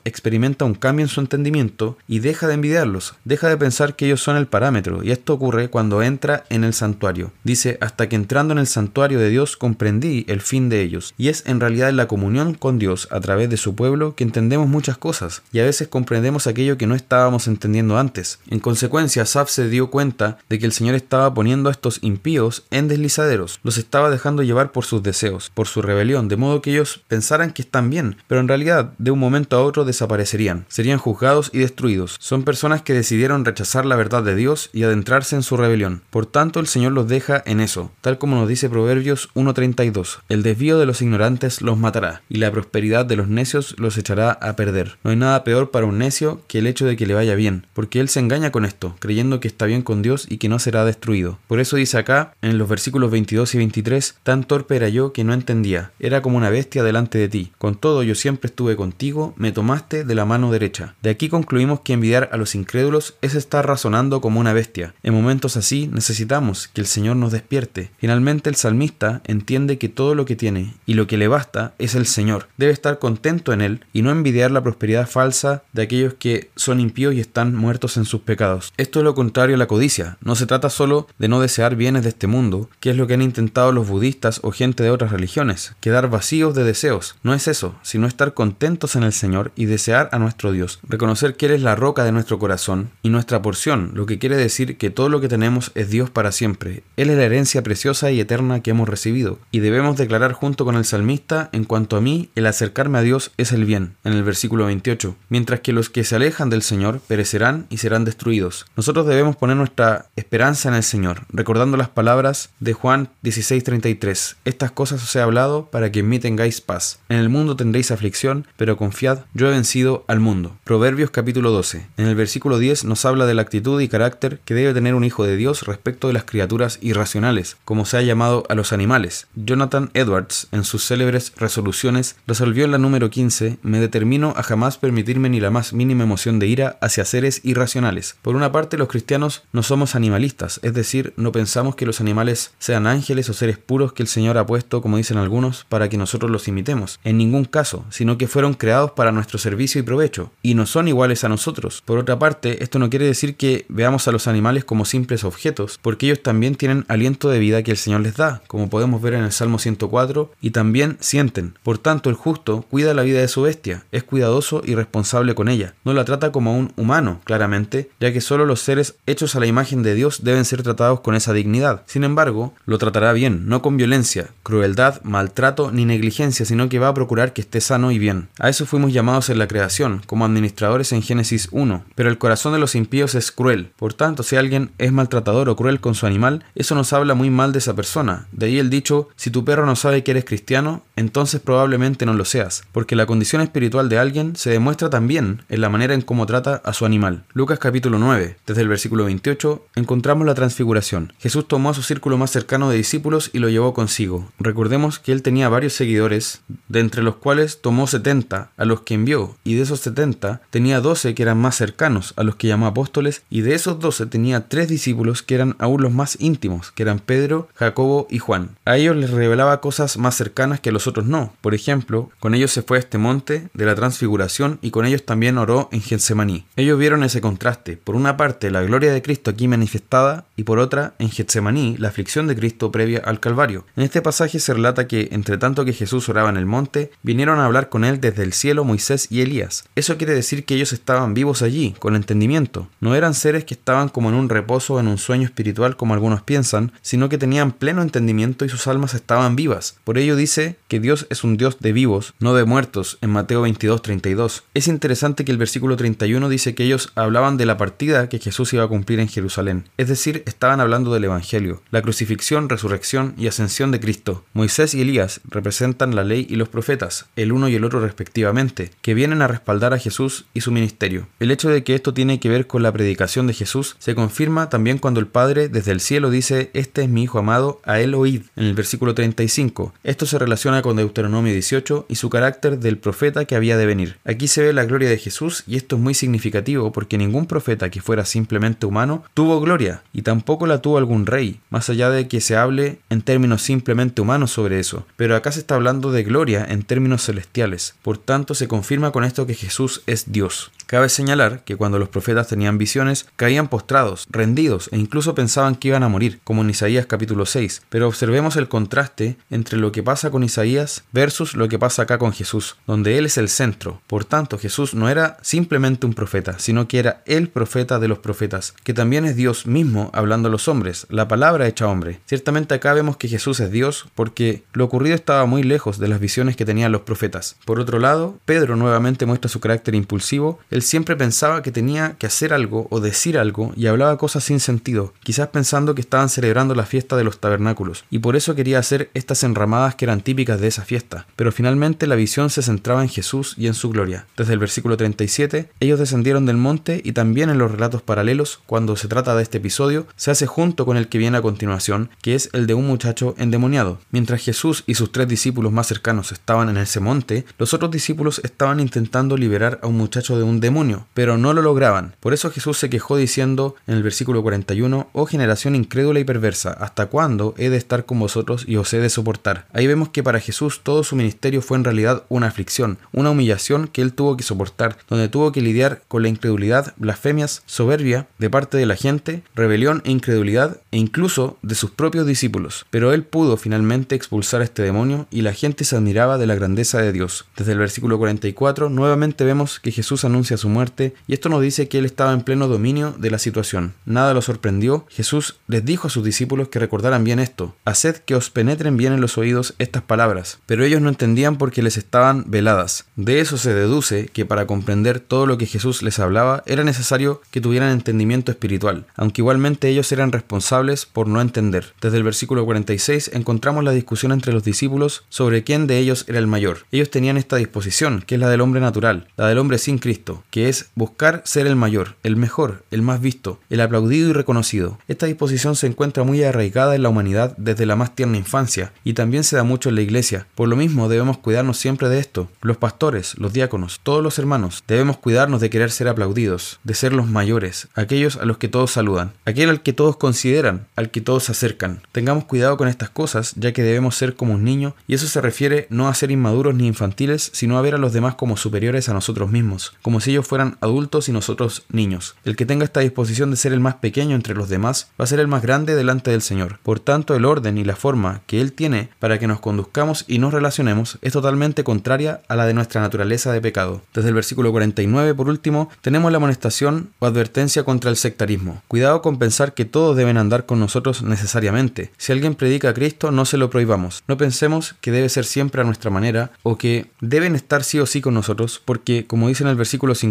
experimenta 0.06 0.66
un 0.66 0.74
cambio 0.74 1.06
en 1.06 1.10
su 1.10 1.22
entendimiento 1.22 1.98
y 2.08 2.20
deja 2.20 2.48
de 2.48 2.56
envidiarlos, 2.56 3.16
deja 3.26 3.50
de 3.50 3.58
pensar 3.58 3.96
que 3.96 4.06
ellos 4.06 4.22
son 4.22 4.38
el 4.38 4.48
parámetro, 4.48 5.04
y 5.04 5.12
esto 5.12 5.34
ocurre 5.34 5.70
cuando 5.70 6.02
entra 6.02 6.44
en 6.50 6.64
el 6.64 6.74
santuario. 6.74 7.32
Dice, 7.44 7.78
hasta 7.82 8.10
que 8.10 8.16
entrando 8.16 8.54
en 8.54 8.60
el 8.60 8.68
santuario 8.68 9.20
de 9.20 9.30
Dios 9.30 9.58
comprendí 9.58 10.26
el 10.28 10.42
fin 10.42 10.70
de 10.70 10.82
ellos, 10.82 11.14
y 11.18 11.30
es 11.30 11.44
en 11.46 11.60
realidad 11.60 11.92
la 11.94 12.08
comunión 12.08 12.54
con 12.54 12.80
Dios 12.80 13.08
a 13.12 13.20
través 13.20 13.50
de 13.50 13.58
su 13.58 13.76
pueblo 13.76 14.16
que 14.16 14.24
entendemos 14.24 14.49
muchas 14.58 14.98
cosas, 14.98 15.42
y 15.52 15.60
a 15.60 15.66
veces 15.66 15.88
comprendemos 15.88 16.48
aquello 16.48 16.78
que 16.78 16.88
no 16.88 16.96
estábamos 16.96 17.48
entendiendo 17.48 17.98
antes. 17.98 18.40
En 18.50 18.60
consecuencia, 18.60 19.24
Asaf 19.24 19.50
se 19.50 19.70
dio 19.70 19.90
cuenta 19.90 20.38
de 20.50 20.60
que 20.60 20.66
el 20.66 20.72
Señor 20.72 20.96
estaba 20.96 21.34
poniendo 21.34 21.70
a 21.70 21.72
estos 21.72 22.00
impíos 22.02 22.66
en 22.72 22.88
deslizaderos, 22.88 23.60
los 23.64 23.78
estaba 23.78 24.10
dejando 24.10 24.44
llevar 24.44 24.72
por 24.72 24.86
sus 24.86 25.04
deseos, 25.04 25.52
por 25.54 25.68
su 25.68 25.82
rebelión, 25.82 26.28
de 26.28 26.38
modo 26.38 26.62
que 26.62 26.72
ellos 26.72 27.02
pensaran 27.08 27.52
que 27.52 27.62
están 27.62 27.90
bien, 27.90 28.18
pero 28.28 28.42
en 28.42 28.48
realidad 28.48 28.94
de 28.98 29.12
un 29.12 29.20
momento 29.20 29.58
a 29.58 29.64
otro 29.64 29.86
desaparecerían, 29.86 30.66
serían 30.70 31.00
juzgados 31.00 31.50
y 31.54 31.60
destruidos. 31.60 32.18
Son 32.20 32.44
personas 32.44 32.82
que 32.82 32.94
decidieron 32.94 33.46
rechazar 33.46 33.86
la 33.86 33.96
verdad 33.96 34.24
de 34.24 34.36
Dios 34.36 34.70
y 34.74 34.84
adentrarse 34.84 35.36
en 35.36 35.44
su 35.44 35.58
rebelión. 35.58 36.02
Por 36.10 36.26
tanto, 36.26 36.60
el 36.60 36.68
Señor 36.68 36.94
los 36.94 37.08
deja 37.08 37.42
en 37.46 37.60
eso, 37.60 37.92
tal 38.02 38.18
como 38.18 38.36
nos 38.36 38.48
dice 38.48 38.70
Proverbios 38.70 39.30
1.32. 39.36 40.20
El 40.30 40.44
desvío 40.44 40.80
de 40.80 40.86
los 40.86 41.02
ignorantes 41.02 41.62
los 41.62 41.78
matará, 41.78 42.22
y 42.30 42.38
la 42.38 42.52
prosperidad 42.52 43.06
de 43.06 43.16
los 43.16 43.28
necios 43.28 43.76
los 43.78 43.98
echará 43.98 44.29
a 44.32 44.56
perder. 44.56 44.98
No 45.04 45.12
hay 45.12 45.18
nada 45.18 45.44
peor 45.44 45.72
para 45.72 45.86
un 45.86 45.98
necio 45.98 46.42
que 46.48 46.60
el 46.60 46.68
hecho 46.68 46.86
de 46.86 46.96
que 46.96 47.06
le 47.06 47.14
vaya 47.14 47.36
bien, 47.36 47.66
porque 47.74 48.00
él 48.00 48.10
se 48.10 48.20
engaña 48.20 48.52
con 48.52 48.66
esto, 48.66 48.96
creyendo 49.00 49.40
que 49.40 49.48
está 49.48 49.66
bien 49.66 49.82
con 49.82 50.02
Dios 50.02 50.26
y 50.30 50.38
que 50.38 50.50
no 50.50 50.60
será 50.60 50.86
destruido. 50.86 51.40
Por 51.48 51.60
eso 51.60 51.78
dice 51.78 51.98
acá, 51.98 52.34
en 52.42 52.58
los 52.58 52.70
versículos 52.70 53.12
22 53.12 53.56
y 53.56 53.58
23, 53.58 54.16
tan 54.24 54.44
torpe 54.44 54.76
era 54.76 54.90
yo 54.90 55.14
que 55.14 55.24
no 55.24 55.34
entendía, 55.34 55.92
era 56.00 56.22
como 56.22 56.38
una 56.38 56.50
bestia 56.50 56.84
delante 56.84 57.18
de 57.18 57.30
ti. 57.30 57.52
Con 57.58 57.76
todo 57.76 58.04
yo 58.04 58.16
siempre 58.16 58.48
estuve 58.48 58.76
contigo, 58.76 59.34
me 59.38 59.52
tomaste 59.52 60.04
de 60.04 60.16
la 60.16 60.26
mano 60.26 60.52
derecha. 60.52 60.96
De 61.02 61.10
aquí 61.10 61.30
concluimos 61.30 61.82
que 61.82 61.94
envidiar 61.94 62.30
a 62.32 62.38
los 62.38 62.56
incrédulos 62.56 63.16
es 63.22 63.36
estar 63.36 63.66
razonando 63.66 64.22
como 64.22 64.40
una 64.40 64.54
bestia. 64.54 64.94
En 65.04 65.14
momentos 65.14 65.58
así 65.58 65.88
necesitamos 65.88 66.68
que 66.68 66.82
el 66.82 66.88
Señor 66.88 67.16
nos 67.16 67.32
despierte. 67.32 67.92
Finalmente 67.98 68.50
el 68.50 68.56
salmista 68.56 69.22
entiende 69.26 69.78
que 69.78 69.90
todo 69.90 70.16
lo 70.16 70.26
que 70.26 70.36
tiene 70.36 70.74
y 70.86 70.94
lo 70.94 71.08
que 71.08 71.18
le 71.18 71.28
basta 71.28 71.74
es 71.80 71.96
el 71.96 72.06
Señor. 72.06 72.48
Debe 72.58 72.72
estar 72.72 73.00
contento 73.00 73.54
en 73.54 73.62
él 73.62 73.86
y 73.94 74.02
no 74.02 74.12
envidiar 74.20 74.52
la 74.52 74.62
prosperidad 74.62 75.10
falsa 75.10 75.64
de 75.74 75.82
aquellos 75.82 76.14
que 76.14 76.52
son 76.56 76.80
impíos 76.80 77.14
y 77.14 77.20
están 77.20 77.56
muertos 77.56 77.98
en 77.98 78.06
sus 78.06 78.22
pecados. 78.22 78.74
Esto 78.78 79.00
es 79.00 79.04
lo 79.06 79.16
contrario 79.16 79.56
a 79.56 79.60
la 79.60 79.68
codicia. 79.68 80.18
No 80.22 80.36
se 80.36 80.46
trata 80.46 80.70
solo 80.70 81.08
de 81.18 81.28
no 81.28 81.42
desear 81.42 81.76
bienes 81.76 82.04
de 82.04 82.10
este 82.10 82.28
mundo, 82.28 82.70
que 82.80 82.92
es 82.92 82.96
lo 82.96 83.08
que 83.08 83.16
han 83.16 83.22
intentado 83.22 83.72
los 83.72 83.88
budistas 83.88 84.40
o 84.44 84.52
gente 84.52 84.84
de 84.84 84.92
otras 84.92 85.12
religiones, 85.12 85.76
quedar 85.80 86.10
vacíos 86.10 86.54
de 86.56 86.64
deseos. 86.64 87.16
No 87.24 87.34
es 87.34 87.48
eso, 87.48 87.76
sino 87.82 88.08
estar 88.08 88.34
contentos 88.34 88.96
en 88.96 89.04
el 89.04 89.14
Señor 89.14 89.52
y 89.56 89.66
desear 89.66 90.10
a 90.12 90.20
nuestro 90.20 90.52
Dios. 90.52 90.80
Reconocer 90.88 91.36
que 91.36 91.48
Él 91.48 91.54
es 91.54 91.62
la 91.62 91.76
roca 91.76 92.04
de 92.04 92.12
nuestro 92.12 92.40
corazón 92.40 92.92
y 93.02 93.10
nuestra 93.10 93.42
porción, 93.42 93.92
lo 93.94 94.06
que 94.06 94.20
quiere 94.20 94.38
decir 94.38 94.78
que 94.78 94.90
todo 94.90 95.10
lo 95.10 95.22
que 95.22 95.28
tenemos 95.28 95.72
es 95.76 95.90
Dios 95.90 96.10
para 96.10 96.32
siempre. 96.32 96.84
Él 96.98 97.10
es 97.10 97.18
la 97.18 97.24
herencia 97.24 97.64
preciosa 97.64 98.12
y 98.12 98.20
eterna 98.20 98.62
que 98.62 98.72
hemos 98.72 98.90
recibido. 98.90 99.40
Y 99.52 99.60
debemos 99.60 99.98
declarar 99.98 100.34
junto 100.34 100.66
con 100.66 100.76
el 100.76 100.86
salmista, 100.86 101.50
en 101.52 101.64
cuanto 101.64 101.98
a 101.98 102.02
mí, 102.02 102.30
el 102.36 102.46
acercarme 102.46 102.98
a 102.98 103.02
Dios 103.02 103.32
es 103.38 103.52
el 103.52 103.66
bien, 103.66 103.96
en 104.10 104.18
el 104.18 104.24
versículo 104.24 104.66
28. 104.66 105.16
Mientras 105.30 105.60
que 105.62 105.74
los 105.74 105.90
que 105.90 106.04
se 106.04 106.16
alejan 106.16 106.50
del 106.50 106.62
Señor 106.62 107.00
perecerán 107.08 107.68
y 107.70 107.78
serán 107.78 108.06
destruidos. 108.06 108.66
Nosotros 108.76 109.06
debemos 109.06 109.36
poner 109.36 109.56
nuestra 109.56 110.08
esperanza 110.16 110.70
en 110.70 110.76
el 110.76 110.84
Señor, 110.84 111.26
recordando 111.32 111.78
las 111.78 111.90
palabras 111.90 112.50
de 112.60 112.74
Juan 112.74 113.10
16:33. 113.24 114.38
Estas 114.46 114.72
cosas 114.72 115.04
os 115.04 115.16
he 115.16 115.22
hablado 115.22 115.70
para 115.72 115.92
que 115.92 116.00
en 116.00 116.10
mí 116.10 116.20
tengáis 116.20 116.62
paz. 116.62 117.00
En 117.10 117.18
el 117.18 117.30
mundo 117.30 117.56
tendréis 117.56 117.92
aflicción, 117.92 118.48
pero 118.58 118.78
confiad, 118.78 119.20
yo 119.34 119.48
he 119.48 119.52
vencido 119.52 120.06
al 120.08 120.20
mundo. 120.20 120.58
Proverbios 120.64 121.12
capítulo 121.12 121.52
12. 121.52 121.88
En 121.98 122.08
el 122.08 122.16
versículo 122.16 122.58
10 122.58 122.86
nos 122.86 123.06
habla 123.06 123.26
de 123.26 123.34
la 123.34 123.42
actitud 123.42 123.80
y 123.82 123.88
carácter 123.88 124.40
que 124.46 124.54
debe 124.54 124.74
tener 124.74 124.96
un 124.96 125.04
hijo 125.04 125.26
de 125.26 125.36
Dios 125.36 125.64
respecto 125.64 126.08
de 126.08 126.14
las 126.14 126.24
criaturas 126.24 126.80
irracionales, 126.82 127.58
como 127.66 127.86
se 127.86 127.98
ha 127.98 128.02
llamado 128.02 128.44
a 128.50 128.56
los 128.56 128.74
animales. 128.74 129.28
Jonathan 129.36 129.92
Edwards, 129.94 130.48
en 130.52 130.64
sus 130.64 130.86
célebres 130.86 131.34
resoluciones, 131.38 132.16
resolvió 132.28 132.66
en 132.66 132.72
la 132.72 132.78
número 132.78 133.10
15, 133.10 133.60
me 133.62 133.80
determino 134.00 134.34
a 134.38 134.44
jamás 134.44 134.78
permitirme 134.78 135.28
ni 135.28 135.42
la 135.42 135.52
más 135.52 135.74
mínima 135.74 136.06
emoción 136.06 136.40
de 136.40 136.48
ira 136.48 136.78
hacia 136.80 137.04
seres 137.04 137.42
irracionales. 137.44 138.16
Por 138.22 138.38
una 138.38 138.50
parte, 138.50 138.78
los 138.78 138.88
cristianos 138.88 139.44
no 139.52 139.62
somos 139.62 139.94
animalistas, 139.94 140.62
es 140.64 140.74
decir, 140.74 141.14
no 141.18 141.34
pensamos 141.34 141.76
que 141.76 141.86
los 141.86 142.00
animales 142.00 142.54
sean 142.60 142.88
ángeles 142.88 143.30
o 143.30 143.34
seres 143.34 143.58
puros 143.58 143.92
que 143.92 144.02
el 144.02 144.08
Señor 144.08 144.38
ha 144.38 144.46
puesto, 144.46 144.82
como 144.82 144.96
dicen 144.96 145.18
algunos, 145.18 145.66
para 145.68 145.90
que 145.90 145.98
nosotros 145.98 146.32
los 146.32 146.48
imitemos. 146.48 146.98
En 147.04 147.18
ningún 147.18 147.44
caso, 147.44 147.84
sino 147.90 148.18
que 148.18 148.30
fueron 148.30 148.54
creados 148.54 148.92
para 148.92 149.12
nuestro 149.12 149.38
servicio 149.38 149.82
y 149.82 149.84
provecho, 149.84 150.32
y 150.42 150.54
no 150.54 150.66
son 150.66 150.88
iguales 150.88 151.26
a 151.26 151.30
nosotros. 151.30 151.84
Por 151.84 151.98
otra 151.98 152.18
parte, 152.18 152.64
esto 152.64 152.80
no 152.80 152.90
quiere 152.90 153.04
decir 153.04 153.36
que 153.36 153.66
veamos 153.68 154.08
a 154.08 154.14
los 154.14 154.28
animales 154.28 154.64
como 154.64 154.86
simples 154.86 155.26
objetos, 155.26 155.78
porque 155.82 156.06
ellos 156.06 156.24
también 156.24 156.56
tienen 156.56 156.86
aliento 156.88 157.28
de 157.28 157.40
vida 157.40 157.64
que 157.64 157.72
el 157.72 157.78
Señor 157.78 158.00
les 158.00 158.16
da, 158.16 158.44
como 158.48 158.70
podemos 158.70 159.02
ver 159.02 159.16
en 159.16 159.26
el 159.26 159.34
Salmo 159.34 159.60
104, 159.60 160.32
y 160.40 160.52
también 160.52 160.96
sienten. 161.02 161.56
Por 161.64 161.80
tanto, 161.80 162.10
el 162.10 162.16
justo 162.16 162.66
cuida 162.70 162.94
la 162.94 163.02
vida 163.02 163.20
de 163.20 163.28
su 163.28 163.42
bestia, 163.42 163.84
es 163.92 164.04
cuidadoso 164.04 164.62
y 164.66 164.76
responsable 164.76 165.36
con 165.36 165.50
ella. 165.50 165.74
No 165.84 165.94
la 165.94 166.06
trata 166.06 166.32
como 166.32 166.58
un 166.58 166.74
humano, 166.76 167.22
claramente, 167.24 167.90
ya 168.00 168.14
que 168.14 168.22
solo 168.22 168.46
los 168.46 168.62
seres 168.62 168.96
hechos 169.06 169.36
a 169.36 169.40
la 169.40 169.48
imagen 169.48 169.84
de 169.84 169.96
Dios 169.96 170.24
deben 170.24 170.46
ser 170.46 170.64
tratados 170.64 171.02
con 171.02 171.16
esa 171.16 171.34
dignidad. 171.34 171.84
Sin 171.86 172.04
embargo, 172.04 172.54
lo 172.66 172.78
tratará 172.78 173.14
bien, 173.14 173.48
no 173.48 173.62
con 173.62 173.78
violencia, 173.78 174.30
crueldad, 174.44 175.02
maltrato 175.04 175.72
ni 175.72 175.86
negligencia, 175.86 176.46
sino 176.46 176.70
que 176.70 176.80
va 176.80 176.90
a 176.90 176.94
procurar 176.94 177.34
que 177.34 177.42
esté 177.42 177.62
sano 177.62 177.92
y 177.92 178.00
bien. 178.00 178.30
A 178.40 178.50
eso 178.50 178.66
fuimos 178.66 178.94
llamados 178.94 179.30
en 179.30 179.40
la 179.40 179.48
creación, 179.48 180.02
como 180.06 180.26
administradores 180.26 180.92
en 180.92 181.02
Génesis 181.02 181.50
1. 181.52 181.86
Pero 181.96 182.10
el 182.10 182.18
corazón 182.18 182.54
de 182.54 182.60
los 182.60 182.76
impíos 182.76 183.16
es 183.16 183.32
cruel. 183.32 183.72
Por 183.78 183.94
tanto, 183.94 184.24
si 184.24 184.36
alguien 184.36 184.72
es 184.78 184.92
maltratador 184.92 185.50
o 185.50 185.56
cruel 185.56 185.80
con 185.80 185.96
su 185.96 186.06
animal, 186.06 186.44
eso 186.56 186.76
nos 186.76 186.94
habla 186.94 187.14
muy 187.14 187.30
mal 187.30 187.52
de 187.52 187.60
esa 187.60 187.76
persona. 187.76 188.28
De 188.32 188.48
ahí 188.48 188.60
el 188.60 188.70
dicho, 188.70 189.10
si 189.16 189.32
tu 189.32 189.46
perro 189.46 189.66
no 189.66 189.76
sabe 189.76 190.04
que 190.04 190.12
eres 190.12 190.26
cristiano, 190.26 190.84
entonces 190.96 191.42
probablemente 191.42 192.06
no 192.06 192.14
lo 192.14 192.26
seas, 192.26 192.64
porque 192.72 192.96
la 192.96 193.06
condición 193.06 193.42
espiritual 193.42 193.79
de 193.88 193.98
alguien 193.98 194.36
se 194.36 194.50
demuestra 194.50 194.90
también 194.90 195.44
en 195.48 195.62
la 195.62 195.70
manera 195.70 195.94
en 195.94 196.02
cómo 196.02 196.26
trata 196.26 196.56
a 196.66 196.74
su 196.74 196.86
animal. 196.86 197.24
Lucas 197.34 197.60
capítulo 197.60 198.00
9, 198.00 198.36
desde 198.46 198.62
el 198.62 198.68
versículo 198.68 199.06
28, 199.06 199.66
encontramos 199.76 200.28
la 200.28 200.36
transfiguración. 200.36 201.14
Jesús 201.20 201.48
tomó 201.48 201.70
a 201.70 201.74
su 201.74 201.84
círculo 201.84 202.18
más 202.18 202.32
cercano 202.32 202.70
de 202.70 202.78
discípulos 202.78 203.30
y 203.32 203.40
lo 203.40 203.48
llevó 203.48 203.74
consigo. 203.74 204.30
Recordemos 204.40 205.00
que 205.00 205.14
él 205.14 205.22
tenía 205.22 205.48
varios 205.48 205.74
seguidores, 205.74 206.42
de 206.68 206.80
entre 206.80 207.04
los 207.04 207.16
cuales 207.16 207.62
tomó 207.62 207.88
70 207.88 208.52
a 208.58 208.66
los 208.66 208.82
que 208.82 208.96
envió, 208.96 209.38
y 209.44 209.56
de 209.56 209.62
esos 209.62 209.80
70 209.80 210.42
tenía 210.50 210.82
12 210.82 211.16
que 211.16 211.24
eran 211.24 211.38
más 211.38 211.56
cercanos, 211.56 212.14
a 212.18 212.24
los 212.24 212.36
que 212.36 212.48
llamó 212.48 212.68
apóstoles, 212.68 213.22
y 213.30 213.42
de 213.42 213.54
esos 213.54 213.80
12 213.80 214.08
tenía 214.08 214.48
tres 214.50 214.68
discípulos 214.68 215.22
que 215.22 215.36
eran 215.36 215.56
aún 215.60 215.84
los 215.84 215.94
más 215.94 216.18
íntimos, 216.20 216.72
que 216.72 216.84
eran 216.84 217.00
Pedro, 217.00 217.48
Jacobo 217.56 218.08
y 218.10 218.20
Juan. 218.20 218.58
A 218.66 218.78
ellos 218.78 218.96
les 218.96 219.12
revelaba 219.12 219.62
cosas 219.62 219.98
más 219.98 220.16
cercanas 220.16 220.60
que 220.60 220.70
a 220.70 220.74
los 220.74 220.88
otros 220.88 221.06
no. 221.06 221.34
Por 221.42 221.54
ejemplo, 221.54 222.10
con 222.20 222.34
ellos 222.34 222.52
se 222.52 222.62
fue 222.62 222.78
a 222.78 222.80
este 222.80 222.98
monte 222.98 223.50
de 223.54 223.66
la 223.70 223.76
transfiguración 223.76 224.60
y 224.62 224.72
con 224.72 224.86
ellos 224.86 225.06
también 225.06 225.38
oró 225.38 225.70
en 225.72 225.82
Getsemaní. 225.82 226.46
Ellos 226.56 226.78
vieron 226.80 227.04
ese 227.04 227.22
contraste, 227.22 227.78
por 227.78 227.96
una 227.96 228.18
parte 228.18 228.52
la 228.52 228.62
gloria 228.64 228.92
de 228.92 229.02
Cristo 229.02 229.32
aquí 229.32 229.48
manifestada 229.48 230.26
y 230.36 230.44
por 230.44 230.60
otra 230.60 230.94
en 231.00 231.10
Getsemaní 231.10 231.78
la 231.78 231.90
aflicción 231.90 232.28
de 232.28 232.36
Cristo 232.36 232.72
previa 232.72 233.02
al 233.06 233.20
Calvario. 233.20 233.66
En 233.76 233.84
este 233.84 234.02
pasaje 234.02 234.40
se 234.40 234.54
relata 234.54 234.88
que, 234.88 235.10
entre 235.12 235.38
tanto 235.38 235.66
que 235.66 235.74
Jesús 235.74 236.10
oraba 236.10 236.30
en 236.30 236.38
el 236.38 236.46
monte, 236.46 236.92
vinieron 237.04 237.40
a 237.40 237.46
hablar 237.46 237.70
con 237.70 237.84
él 237.86 238.02
desde 238.02 238.24
el 238.24 238.34
cielo 238.34 238.64
Moisés 238.64 239.08
y 239.10 239.22
Elías. 239.22 239.66
Eso 239.76 239.98
quiere 239.98 240.14
decir 240.14 240.46
que 240.46 240.56
ellos 240.56 240.74
estaban 240.74 241.14
vivos 241.14 241.42
allí, 241.42 241.76
con 241.80 241.96
entendimiento. 241.96 242.68
No 242.80 242.96
eran 242.96 243.14
seres 243.14 243.46
que 243.46 243.54
estaban 243.54 243.90
como 243.90 244.10
en 244.10 244.16
un 244.16 244.30
reposo 244.30 244.76
o 244.76 244.80
en 244.80 244.88
un 244.88 244.98
sueño 244.98 245.26
espiritual 245.26 245.78
como 245.78 245.94
algunos 245.94 246.24
piensan, 246.24 246.72
sino 246.82 247.10
que 247.10 247.18
tenían 247.18 247.52
pleno 247.52 247.82
entendimiento 247.82 248.46
y 248.46 248.50
sus 248.50 248.68
almas 248.68 248.94
estaban 248.94 249.36
vivas. 249.36 249.78
Por 249.84 249.98
ello 249.98 250.16
dice 250.16 250.58
que 250.68 250.80
Dios 250.80 251.08
es 251.10 251.24
un 251.24 251.38
Dios 251.38 251.60
de 251.60 251.74
vivos, 251.74 252.14
no 252.20 252.34
de 252.34 252.46
muertos, 252.46 252.98
en 253.02 253.12
Mateo 253.12 253.46
22, 253.60 253.82
32. 253.82 254.44
Es 254.54 254.68
interesante 254.70 255.26
que 255.26 255.34
el 255.34 255.38
versículo 255.38 255.76
31 255.76 256.30
dice 256.30 256.56
que 256.56 256.64
ellos 256.64 256.94
hablaban 256.96 257.36
de 257.36 257.46
la 257.46 257.58
partida 257.58 258.08
que 258.08 258.20
Jesús 258.20 258.54
iba 258.54 258.64
a 258.64 258.68
cumplir 258.70 259.02
en 259.02 259.10
Jerusalén. 259.10 259.66
Es 259.78 259.90
decir, 259.90 260.24
estaban 260.26 260.62
hablando 260.62 260.94
del 260.94 261.04
Evangelio, 261.04 261.62
la 261.70 261.82
crucifixión, 261.82 262.48
resurrección 262.48 263.16
y 263.18 263.28
ascensión 263.28 263.72
de 263.72 263.82
Cristo. 263.82 264.24
Moisés 264.32 264.74
y 264.74 264.82
Elías 264.82 265.20
representan 265.26 265.94
la 265.94 266.06
ley 266.06 266.26
y 266.30 266.38
los 266.38 266.48
profetas, 266.48 267.08
el 267.18 267.34
uno 267.34 267.50
y 267.50 267.56
el 267.56 267.66
otro 267.66 267.82
respectivamente, 267.82 268.72
que 268.82 268.94
vienen 268.94 269.22
a 269.22 269.28
respaldar 269.28 269.74
a 269.74 269.78
Jesús 269.78 270.26
y 270.34 270.40
su 270.40 270.52
ministerio. 270.52 271.08
El 271.20 271.32
hecho 271.32 271.50
de 271.50 271.66
que 271.66 271.76
esto 271.76 271.94
tiene 271.94 272.22
que 272.22 272.30
ver 272.30 272.48
con 272.48 272.64
la 272.64 272.72
predicación 272.72 273.28
de 273.28 273.34
Jesús 273.34 273.76
se 273.80 273.94
confirma 273.94 274.48
también 274.48 274.78
cuando 274.78 275.02
el 275.02 275.08
Padre 275.08 275.50
desde 275.50 275.74
el 275.74 275.82
cielo 275.82 276.12
dice, 276.12 276.50
este 276.54 276.84
es 276.84 276.90
mi 276.90 277.04
Hijo 277.04 277.20
amado, 277.20 277.60
a 277.66 277.82
él 277.82 277.94
oíd, 277.94 278.22
en 278.38 278.46
el 278.46 278.54
versículo 278.54 278.94
35. 278.94 279.74
Esto 279.84 280.06
se 280.06 280.18
relaciona 280.18 280.62
con 280.62 280.78
Deuteronomio 280.78 281.34
18 281.34 281.88
y 281.90 281.96
su 281.96 282.10
carácter 282.10 282.60
del 282.60 282.78
profeta 282.78 283.26
que 283.26 283.36
había 283.36 283.49
de 283.58 283.66
venir. 283.66 283.98
Aquí 284.06 284.28
se 284.28 284.42
ve 284.42 284.54
la 284.54 284.66
gloria 284.66 284.90
de 284.90 284.98
Jesús 284.98 285.44
y 285.48 285.56
esto 285.56 285.76
es 285.76 285.82
muy 285.82 285.94
significativo 285.94 286.72
porque 286.72 286.98
ningún 286.98 287.26
profeta 287.26 287.70
que 287.70 287.82
fuera 287.82 288.06
simplemente 288.06 288.66
humano 288.66 289.04
tuvo 289.14 289.40
gloria 289.42 289.84
y 289.94 290.02
tampoco 290.02 290.48
la 290.48 290.62
tuvo 290.62 290.78
algún 290.78 291.06
rey, 291.06 291.40
más 291.50 291.70
allá 291.70 291.90
de 291.90 292.08
que 292.08 292.22
se 292.22 292.36
hable 292.36 292.80
en 292.90 293.02
términos 293.02 293.42
simplemente 293.42 294.02
humanos 294.02 294.32
sobre 294.32 294.60
eso. 294.60 294.86
Pero 294.96 295.16
acá 295.16 295.32
se 295.32 295.40
está 295.40 295.56
hablando 295.56 295.92
de 295.92 296.04
gloria 296.04 296.46
en 296.48 296.64
términos 296.64 297.06
celestiales. 297.06 297.76
Por 297.82 297.98
tanto, 297.98 298.36
se 298.36 298.48
confirma 298.48 298.92
con 298.92 299.04
esto 299.04 299.26
que 299.26 299.34
Jesús 299.34 299.82
es 299.86 300.12
Dios. 300.12 300.52
Cabe 300.70 300.88
señalar 300.90 301.44
que 301.46 301.56
cuando 301.56 301.80
los 301.80 301.90
profetas 301.90 302.28
tenían 302.28 302.60
visiones, 302.60 303.08
caían 303.16 303.48
postrados, 303.48 304.06
rendidos 304.08 304.70
e 304.72 304.78
incluso 304.78 305.16
pensaban 305.16 305.56
que 305.56 305.70
iban 305.70 305.82
a 305.82 305.90
morir, 305.90 306.20
como 306.24 306.44
en 306.44 306.52
Isaías 306.52 306.86
capítulo 306.86 307.26
6. 307.26 307.64
Pero 307.70 307.88
observemos 307.88 308.36
el 308.36 308.50
contraste 308.50 309.18
entre 309.32 309.58
lo 309.58 309.72
que 309.72 309.82
pasa 309.82 310.12
con 310.12 310.24
Isaías 310.24 310.84
versus 310.92 311.34
lo 311.34 311.50
que 311.50 311.58
pasa 311.58 311.82
acá 311.82 311.98
con 311.98 312.14
Jesús, 312.14 312.56
donde 312.68 313.00
Él 313.00 313.08
es 313.08 313.18
el 313.18 313.30
centro. 313.30 313.82
Por 313.88 314.06
tanto, 314.06 314.38
Jesús 314.38 314.76
no 314.76 314.90
era 314.90 315.18
simplemente 315.24 315.88
un 315.88 315.96
profeta, 315.96 316.38
sino 316.38 316.68
que 316.68 316.78
era 316.78 317.02
el 317.08 317.30
profeta 317.30 317.80
de 317.80 317.88
los 317.88 317.98
profetas, 317.98 318.54
que 318.64 318.76
también 318.76 319.06
es 319.06 319.16
Dios 319.16 319.48
mismo 319.48 319.90
hablando 319.92 320.28
a 320.28 320.32
los 320.32 320.48
hombres, 320.48 320.86
la 320.92 321.08
palabra 321.08 321.48
hecha 321.48 321.68
hombre. 321.68 322.00
Ciertamente 322.06 322.54
acá 322.54 322.76
vemos 322.76 322.96
que 322.96 323.08
Jesús 323.08 323.40
es 323.40 323.50
Dios 323.50 323.88
porque 323.96 324.44
lo 324.54 324.66
ocurrido 324.66 324.94
estaba 324.94 325.26
muy 325.26 325.42
lejos 325.42 325.80
de 325.80 325.88
las 325.88 326.00
visiones 326.00 326.36
que 326.36 326.46
tenían 326.46 326.72
los 326.72 326.82
profetas. 326.82 327.38
Por 327.44 327.60
otro 327.60 327.80
lado, 327.80 328.20
Pedro 328.26 328.56
nuevamente 328.56 329.08
muestra 329.08 329.30
su 329.30 329.40
carácter 329.40 329.74
impulsivo, 329.74 330.38
él 330.60 330.64
siempre 330.64 330.98
pensaba 330.98 331.42
que 331.42 331.54
tenía 331.54 331.96
que 331.98 332.06
hacer 332.06 332.34
algo 332.34 332.68
o 332.70 332.82
decir 332.82 333.18
algo 333.18 333.54
y 333.56 333.68
hablaba 333.68 333.98
cosas 333.98 334.26
sin 334.26 334.42
sentido, 334.42 334.94
quizás 335.04 335.30
pensando 335.30 335.74
que 335.74 335.80
estaban 335.80 336.10
celebrando 336.10 336.54
la 336.54 336.66
fiesta 336.66 336.98
de 336.98 337.06
los 337.06 337.22
tabernáculos, 337.22 337.86
y 337.90 338.00
por 338.00 338.18
eso 338.18 338.36
quería 338.36 338.60
hacer 338.60 338.90
estas 338.94 339.24
enramadas 339.24 339.76
que 339.76 339.86
eran 339.86 340.02
típicas 340.02 340.42
de 340.42 340.48
esa 340.48 340.66
fiesta. 340.66 341.08
Pero 341.16 341.32
finalmente 341.32 341.88
la 341.88 341.96
visión 341.96 342.30
se 342.30 342.42
centraba 342.42 342.82
en 342.82 342.90
Jesús 342.90 343.36
y 343.38 343.48
en 343.48 343.54
su 343.54 343.70
gloria. 343.70 344.06
Desde 344.18 344.34
el 344.34 344.40
versículo 344.40 344.76
37, 344.76 345.50
ellos 345.62 345.80
descendieron 345.80 346.26
del 346.26 346.36
monte 346.36 346.82
y 346.84 346.92
también 346.92 347.30
en 347.30 347.38
los 347.38 347.52
relatos 347.52 347.82
paralelos, 347.82 348.42
cuando 348.46 348.76
se 348.76 348.90
trata 348.90 349.16
de 349.16 349.24
este 349.24 349.38
episodio, 349.38 349.88
se 349.96 350.12
hace 350.12 350.28
junto 350.28 350.66
con 350.66 350.76
el 350.76 350.90
que 350.90 350.98
viene 350.98 351.20
a 351.20 351.22
continuación, 351.22 351.90
que 352.02 352.16
es 352.16 352.30
el 352.34 352.48
de 352.48 352.54
un 352.54 352.68
muchacho 352.68 353.16
endemoniado. 353.18 353.80
Mientras 353.92 354.22
Jesús 354.22 354.66
y 354.68 354.74
sus 354.74 354.92
tres 354.92 355.08
discípulos 355.08 355.54
más 355.54 355.68
cercanos 355.68 356.12
estaban 356.12 356.50
en 356.50 356.58
ese 356.58 356.82
monte, 356.82 357.24
los 357.38 357.54
otros 357.54 357.72
discípulos 357.72 358.20
estaban 358.26 358.60
intentando 358.60 359.16
liberar 359.16 359.62
a 359.64 359.68
un 359.68 359.78
muchacho 359.78 360.18
de 360.18 360.24
un 360.24 360.42
demonio, 360.42 360.49
pero 360.94 361.18
no 361.18 361.34
lo 361.34 361.42
lograban. 361.42 361.96
Por 362.00 362.14
eso 362.14 362.32
Jesús 362.32 362.58
se 362.58 362.70
quejó 362.70 362.98
diciendo 362.98 363.56
en 363.68 363.76
el 363.76 363.84
versículo 363.84 364.24
41, 364.24 364.90
Oh 364.94 365.06
generación 365.06 365.56
incrédula 365.56 366.00
y 366.00 366.04
perversa, 366.04 366.52
¿hasta 366.52 366.88
cuándo 366.88 367.36
he 367.38 367.50
de 367.50 367.58
estar 367.58 367.86
con 367.86 368.00
vosotros 368.00 368.46
y 368.48 368.56
os 368.56 368.74
he 368.74 368.80
de 368.80 368.90
soportar? 368.90 369.48
Ahí 369.54 369.68
vemos 369.68 369.90
que 369.90 370.04
para 370.04 370.20
Jesús 370.20 370.62
todo 370.64 370.84
su 370.84 370.96
ministerio 370.96 371.42
fue 371.42 371.58
en 371.58 371.64
realidad 371.64 372.04
una 372.10 372.28
aflicción, 372.28 372.80
una 372.92 373.12
humillación 373.12 373.68
que 373.68 373.82
él 373.82 373.94
tuvo 373.94 374.18
que 374.18 374.24
soportar, 374.24 374.78
donde 374.90 375.08
tuvo 375.08 375.32
que 375.32 375.42
lidiar 375.42 375.84
con 375.88 376.02
la 376.02 376.10
incredulidad, 376.10 376.74
blasfemias, 376.78 377.44
soberbia 377.46 378.08
de 378.18 378.30
parte 378.30 378.58
de 378.58 378.66
la 378.66 378.76
gente, 378.76 379.24
rebelión 379.36 379.82
e 379.86 379.92
incredulidad 379.92 380.62
e 380.72 380.78
incluso 380.78 381.38
de 381.44 381.56
sus 381.56 381.72
propios 381.72 382.08
discípulos. 382.08 382.66
Pero 382.72 382.92
él 382.94 383.04
pudo 383.04 383.38
finalmente 383.38 383.96
expulsar 383.96 384.42
a 384.42 384.46
este 384.46 384.64
demonio 384.64 385.08
y 385.12 385.22
la 385.22 385.34
gente 385.34 385.64
se 385.64 385.76
admiraba 385.76 386.18
de 386.18 386.26
la 386.26 386.36
grandeza 386.36 386.82
de 386.82 386.92
Dios. 386.92 387.26
Desde 387.38 387.52
el 387.52 387.60
versículo 387.60 387.98
44 387.98 388.70
nuevamente 388.70 389.24
vemos 389.24 389.60
que 389.60 389.72
Jesús 389.72 390.06
anuncia 390.06 390.38
su 390.40 390.50
muerte 390.50 390.96
y 391.08 391.14
esto 391.14 391.30
nos 391.30 391.42
dice 391.42 391.68
que 391.68 391.78
él 391.78 391.86
estaba 391.86 392.14
en 392.14 392.22
pleno 392.22 392.48
dominio 392.48 392.96
de 392.98 393.12
la 393.12 393.20
situación. 393.20 393.74
Nada 393.86 394.14
lo 394.14 394.22
sorprendió. 394.22 394.86
Jesús 394.90 395.38
les 395.48 395.64
dijo 395.64 395.88
a 395.88 395.92
sus 395.92 396.04
discípulos 396.04 396.48
que 396.48 396.60
recordaran 396.60 397.04
bien 397.04 397.20
esto. 397.20 397.56
Haced 397.66 397.98
que 397.98 398.16
os 398.16 398.30
penetren 398.30 398.78
bien 398.78 398.94
en 398.94 399.02
los 399.02 399.18
oídos 399.18 399.54
estas 399.60 399.84
palabras. 399.84 400.40
Pero 400.46 400.64
ellos 400.64 400.82
no 400.82 400.90
entendían 400.90 401.38
porque 401.38 401.62
les 401.62 401.78
estaban 401.78 402.26
veladas. 402.28 402.86
De 402.96 403.20
eso 403.20 403.38
se 403.38 403.54
deduce 403.54 404.08
que 404.08 404.26
para 404.26 404.48
comprender 404.48 405.00
todo 405.00 405.26
lo 405.26 405.38
que 405.38 405.46
Jesús 405.46 405.84
les 405.84 406.00
hablaba 406.00 406.44
era 406.46 406.64
necesario 406.64 407.22
que 407.32 407.42
tuvieran 407.42 407.72
entendimiento 407.72 408.32
espiritual, 408.32 408.86
aunque 408.96 409.22
igualmente 409.22 409.70
ellos 409.70 409.92
eran 409.92 410.12
responsables 410.12 410.86
por 410.86 411.08
no 411.08 411.22
entender. 411.22 411.74
Desde 411.82 411.98
el 411.98 412.04
versículo 412.04 412.46
46 412.46 413.12
encontramos 413.14 413.64
la 413.64 413.72
discusión 413.72 414.12
entre 414.12 414.34
los 414.34 414.44
discípulos 414.44 415.04
sobre 415.10 415.44
quién 415.44 415.68
de 415.68 415.78
ellos 415.78 416.06
era 416.08 416.20
el 416.20 416.28
mayor. 416.28 416.60
Ellos 416.72 416.90
tenían 416.90 417.18
esta 417.18 417.36
disposición, 417.36 418.04
que 418.06 418.16
es 418.16 418.22
la 418.22 418.30
del 418.30 418.42
hombre 418.42 418.62
natural, 418.62 419.08
la 419.18 419.28
del 419.28 419.38
hombre 419.38 419.58
sin 419.58 419.78
Cristo, 419.78 420.24
que 420.30 420.50
es 420.50 420.70
buscar 420.76 421.22
ser 421.26 421.48
el 421.48 421.56
mayor, 421.56 421.96
el 422.04 422.16
mejor, 422.16 422.64
el 422.72 422.82
más 422.82 423.02
visto, 423.02 423.40
el 423.50 423.62
aplaudido 423.62 424.10
y 424.10 424.14
reconocido. 424.14 424.78
Esta 424.88 425.06
disposición 425.06 425.56
se 425.56 425.68
encuentra 425.68 426.04
muy 426.04 426.24
arraigada 426.24 426.76
en 426.76 426.84
la 426.84 426.90
humanidad 426.90 427.36
desde 427.38 427.66
la 427.66 427.76
más 427.76 427.96
tierna 427.96 428.18
infancia 428.18 428.72
y 428.84 428.94
también 428.94 429.24
se 429.24 429.36
da 429.36 429.44
mucho 429.44 429.70
en 429.70 429.76
la 429.76 429.82
iglesia. 429.82 430.28
Por 430.36 430.48
lo 430.48 430.56
mismo 430.56 430.90
debemos 430.90 431.18
cuidarnos 431.18 431.58
siempre 431.58 431.90
de 431.90 432.00
esto. 432.00 432.30
Los 432.42 432.58
pastores, 432.58 433.18
los 433.18 433.34
diáconos, 433.34 433.80
todos 433.84 434.04
los 434.04 434.20
hermanos, 434.20 434.64
debemos 434.68 434.98
cuidarnos 434.98 435.42
de 435.42 435.50
querer 435.50 435.72
ser 435.72 435.88
aplaudidos, 435.88 436.60
de 436.64 436.74
ser 436.74 436.94
los 436.94 437.08
mayores, 437.08 437.68
aquellos 437.76 438.18
a 438.18 438.26
los 438.26 438.38
que 438.38 438.48
todos 438.48 438.72
saludan, 438.72 439.14
aquel 439.26 439.50
al 439.50 439.62
que 439.62 439.74
todos 439.74 439.98
consideran, 439.98 440.68
al 440.76 440.92
que 440.92 441.02
todos 441.02 441.26
se 441.26 441.32
acercan. 441.32 441.82
Tengamos 441.92 442.26
cuidado 442.26 442.58
con 442.58 442.68
estas 442.68 442.90
cosas, 442.90 443.34
ya 443.36 443.52
que 443.54 443.64
debemos 443.64 443.96
ser 443.96 444.16
como 444.16 444.34
un 444.34 444.44
niño, 444.44 444.76
y 444.88 444.94
eso 444.94 445.08
se 445.08 445.22
refiere 445.22 445.68
no 445.70 445.88
a 445.88 445.94
ser 445.94 446.12
inmaduros 446.12 446.56
ni 446.56 446.68
infantiles, 446.68 447.32
sino 447.34 447.58
a 447.58 447.62
ver 447.62 447.76
a 447.76 447.78
los 447.78 447.94
demás 447.94 448.16
como 448.16 448.38
superiores 448.38 448.90
a 448.90 448.94
nosotros 448.94 449.32
mismos, 449.32 449.74
como 449.82 450.00
si 450.00 450.12
ellos 450.12 450.19
fueran 450.24 450.58
adultos 450.62 451.10
y 451.10 451.12
nosotros 451.12 451.66
niños. 451.70 452.16
El 452.24 452.36
que 452.36 452.46
tenga 452.46 452.66
esta 452.66 452.80
disposición 452.82 453.32
de 453.32 453.38
ser 453.38 453.54
el 453.54 453.60
más 453.60 453.76
pequeño 453.76 454.16
entre 454.16 454.36
los 454.36 454.50
demás 454.50 454.90
va 455.00 455.06
a 455.06 455.08
ser 455.08 455.20
el 455.20 455.28
más 455.28 455.42
grande 455.42 455.76
delante 455.76 456.12
del 456.12 456.22
Señor. 456.22 456.60
Por 456.64 456.80
tanto, 456.80 457.16
el 457.16 457.26
orden 457.26 457.58
y 457.58 457.64
la 457.64 457.76
forma 457.76 458.22
que 458.26 458.42
Él 458.42 458.54
tiene 458.54 458.90
para 459.00 459.20
que 459.20 459.28
nos 459.28 459.40
conduzcamos 459.40 460.06
y 460.08 460.20
nos 460.20 460.34
relacionemos 460.34 460.98
es 461.02 461.14
totalmente 461.14 461.64
contraria 461.64 462.22
a 462.28 462.36
la 462.36 462.46
de 462.46 462.54
nuestra 462.54 462.82
naturaleza 462.82 463.32
de 463.32 463.42
pecado. 463.42 463.82
Desde 463.94 464.10
el 464.10 464.16
versículo 464.16 464.52
49, 464.52 465.14
por 465.14 465.30
último, 465.30 465.70
tenemos 465.82 466.12
la 466.12 466.18
amonestación 466.18 466.90
o 467.00 467.06
advertencia 467.06 467.64
contra 467.64 467.90
el 467.90 467.98
sectarismo. 467.98 468.62
Cuidado 468.68 469.02
con 469.02 469.18
pensar 469.18 469.54
que 469.54 469.66
todos 469.66 469.96
deben 469.96 470.18
andar 470.18 470.46
con 470.46 470.60
nosotros 470.60 471.02
necesariamente. 471.04 471.92
Si 471.98 472.12
alguien 472.12 472.36
predica 472.36 472.70
a 472.70 472.74
Cristo, 472.74 473.12
no 473.12 473.26
se 473.26 473.38
lo 473.38 473.50
prohibamos. 473.50 474.04
No 474.08 474.18
pensemos 474.18 474.76
que 474.82 474.92
debe 474.92 475.10
ser 475.10 475.26
siempre 475.26 475.62
a 475.62 475.66
nuestra 475.66 475.92
manera 475.92 476.32
o 476.44 476.58
que 476.58 476.90
deben 477.02 477.36
estar 477.36 477.64
sí 477.64 477.80
o 477.80 477.86
sí 477.86 478.02
con 478.02 478.14
nosotros, 478.14 478.62
porque, 478.64 479.06
como 479.06 479.28
dice 479.28 479.44
en 479.44 479.50
el 479.50 479.56
versículo 479.56 479.96
50, 479.96 480.09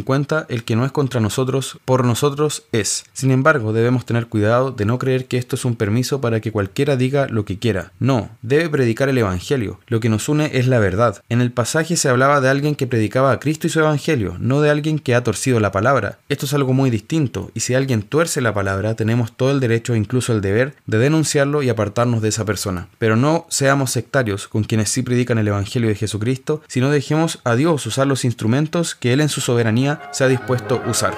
el 0.48 0.64
que 0.64 0.76
no 0.76 0.84
es 0.84 0.92
contra 0.92 1.20
nosotros, 1.20 1.78
por 1.84 2.04
nosotros 2.04 2.64
es. 2.72 3.04
Sin 3.12 3.30
embargo, 3.30 3.72
debemos 3.72 4.04
tener 4.04 4.26
cuidado 4.26 4.72
de 4.72 4.84
no 4.84 4.98
creer 4.98 5.26
que 5.26 5.38
esto 5.38 5.56
es 5.56 5.64
un 5.64 5.76
permiso 5.76 6.20
para 6.20 6.40
que 6.40 6.52
cualquiera 6.52 6.96
diga 6.96 7.26
lo 7.28 7.44
que 7.44 7.58
quiera. 7.58 7.92
No, 7.98 8.30
debe 8.42 8.68
predicar 8.68 9.08
el 9.08 9.18
Evangelio. 9.18 9.80
Lo 9.86 10.00
que 10.00 10.08
nos 10.08 10.28
une 10.28 10.50
es 10.54 10.66
la 10.66 10.78
verdad. 10.78 11.22
En 11.28 11.40
el 11.40 11.52
pasaje 11.52 11.96
se 11.96 12.08
hablaba 12.08 12.40
de 12.40 12.48
alguien 12.48 12.74
que 12.74 12.86
predicaba 12.86 13.32
a 13.32 13.40
Cristo 13.40 13.66
y 13.66 13.70
su 13.70 13.80
Evangelio, 13.80 14.36
no 14.38 14.60
de 14.60 14.70
alguien 14.70 14.98
que 14.98 15.14
ha 15.14 15.24
torcido 15.24 15.60
la 15.60 15.72
palabra. 15.72 16.18
Esto 16.28 16.46
es 16.46 16.54
algo 16.54 16.72
muy 16.72 16.90
distinto, 16.90 17.50
y 17.54 17.60
si 17.60 17.74
alguien 17.74 18.02
tuerce 18.02 18.40
la 18.40 18.54
palabra, 18.54 18.94
tenemos 18.94 19.36
todo 19.36 19.50
el 19.50 19.60
derecho 19.60 19.94
incluso 19.94 20.32
el 20.32 20.40
deber 20.40 20.74
de 20.86 20.98
denunciarlo 20.98 21.62
y 21.62 21.68
apartarnos 21.68 22.22
de 22.22 22.28
esa 22.28 22.44
persona. 22.44 22.88
Pero 22.98 23.16
no 23.16 23.46
seamos 23.48 23.90
sectarios 23.90 24.48
con 24.48 24.64
quienes 24.64 24.90
sí 24.90 25.02
predican 25.02 25.38
el 25.38 25.48
Evangelio 25.48 25.88
de 25.88 25.94
Jesucristo, 25.94 26.62
sino 26.68 26.90
dejemos 26.90 27.40
a 27.44 27.56
Dios 27.56 27.86
usar 27.86 28.06
los 28.06 28.24
instrumentos 28.24 28.94
que 28.94 29.12
Él 29.12 29.20
en 29.20 29.28
su 29.28 29.40
soberanía 29.40 29.87
se 30.10 30.24
ha 30.24 30.28
dispuesto 30.28 30.82
a 30.84 30.90
usar. 30.90 31.14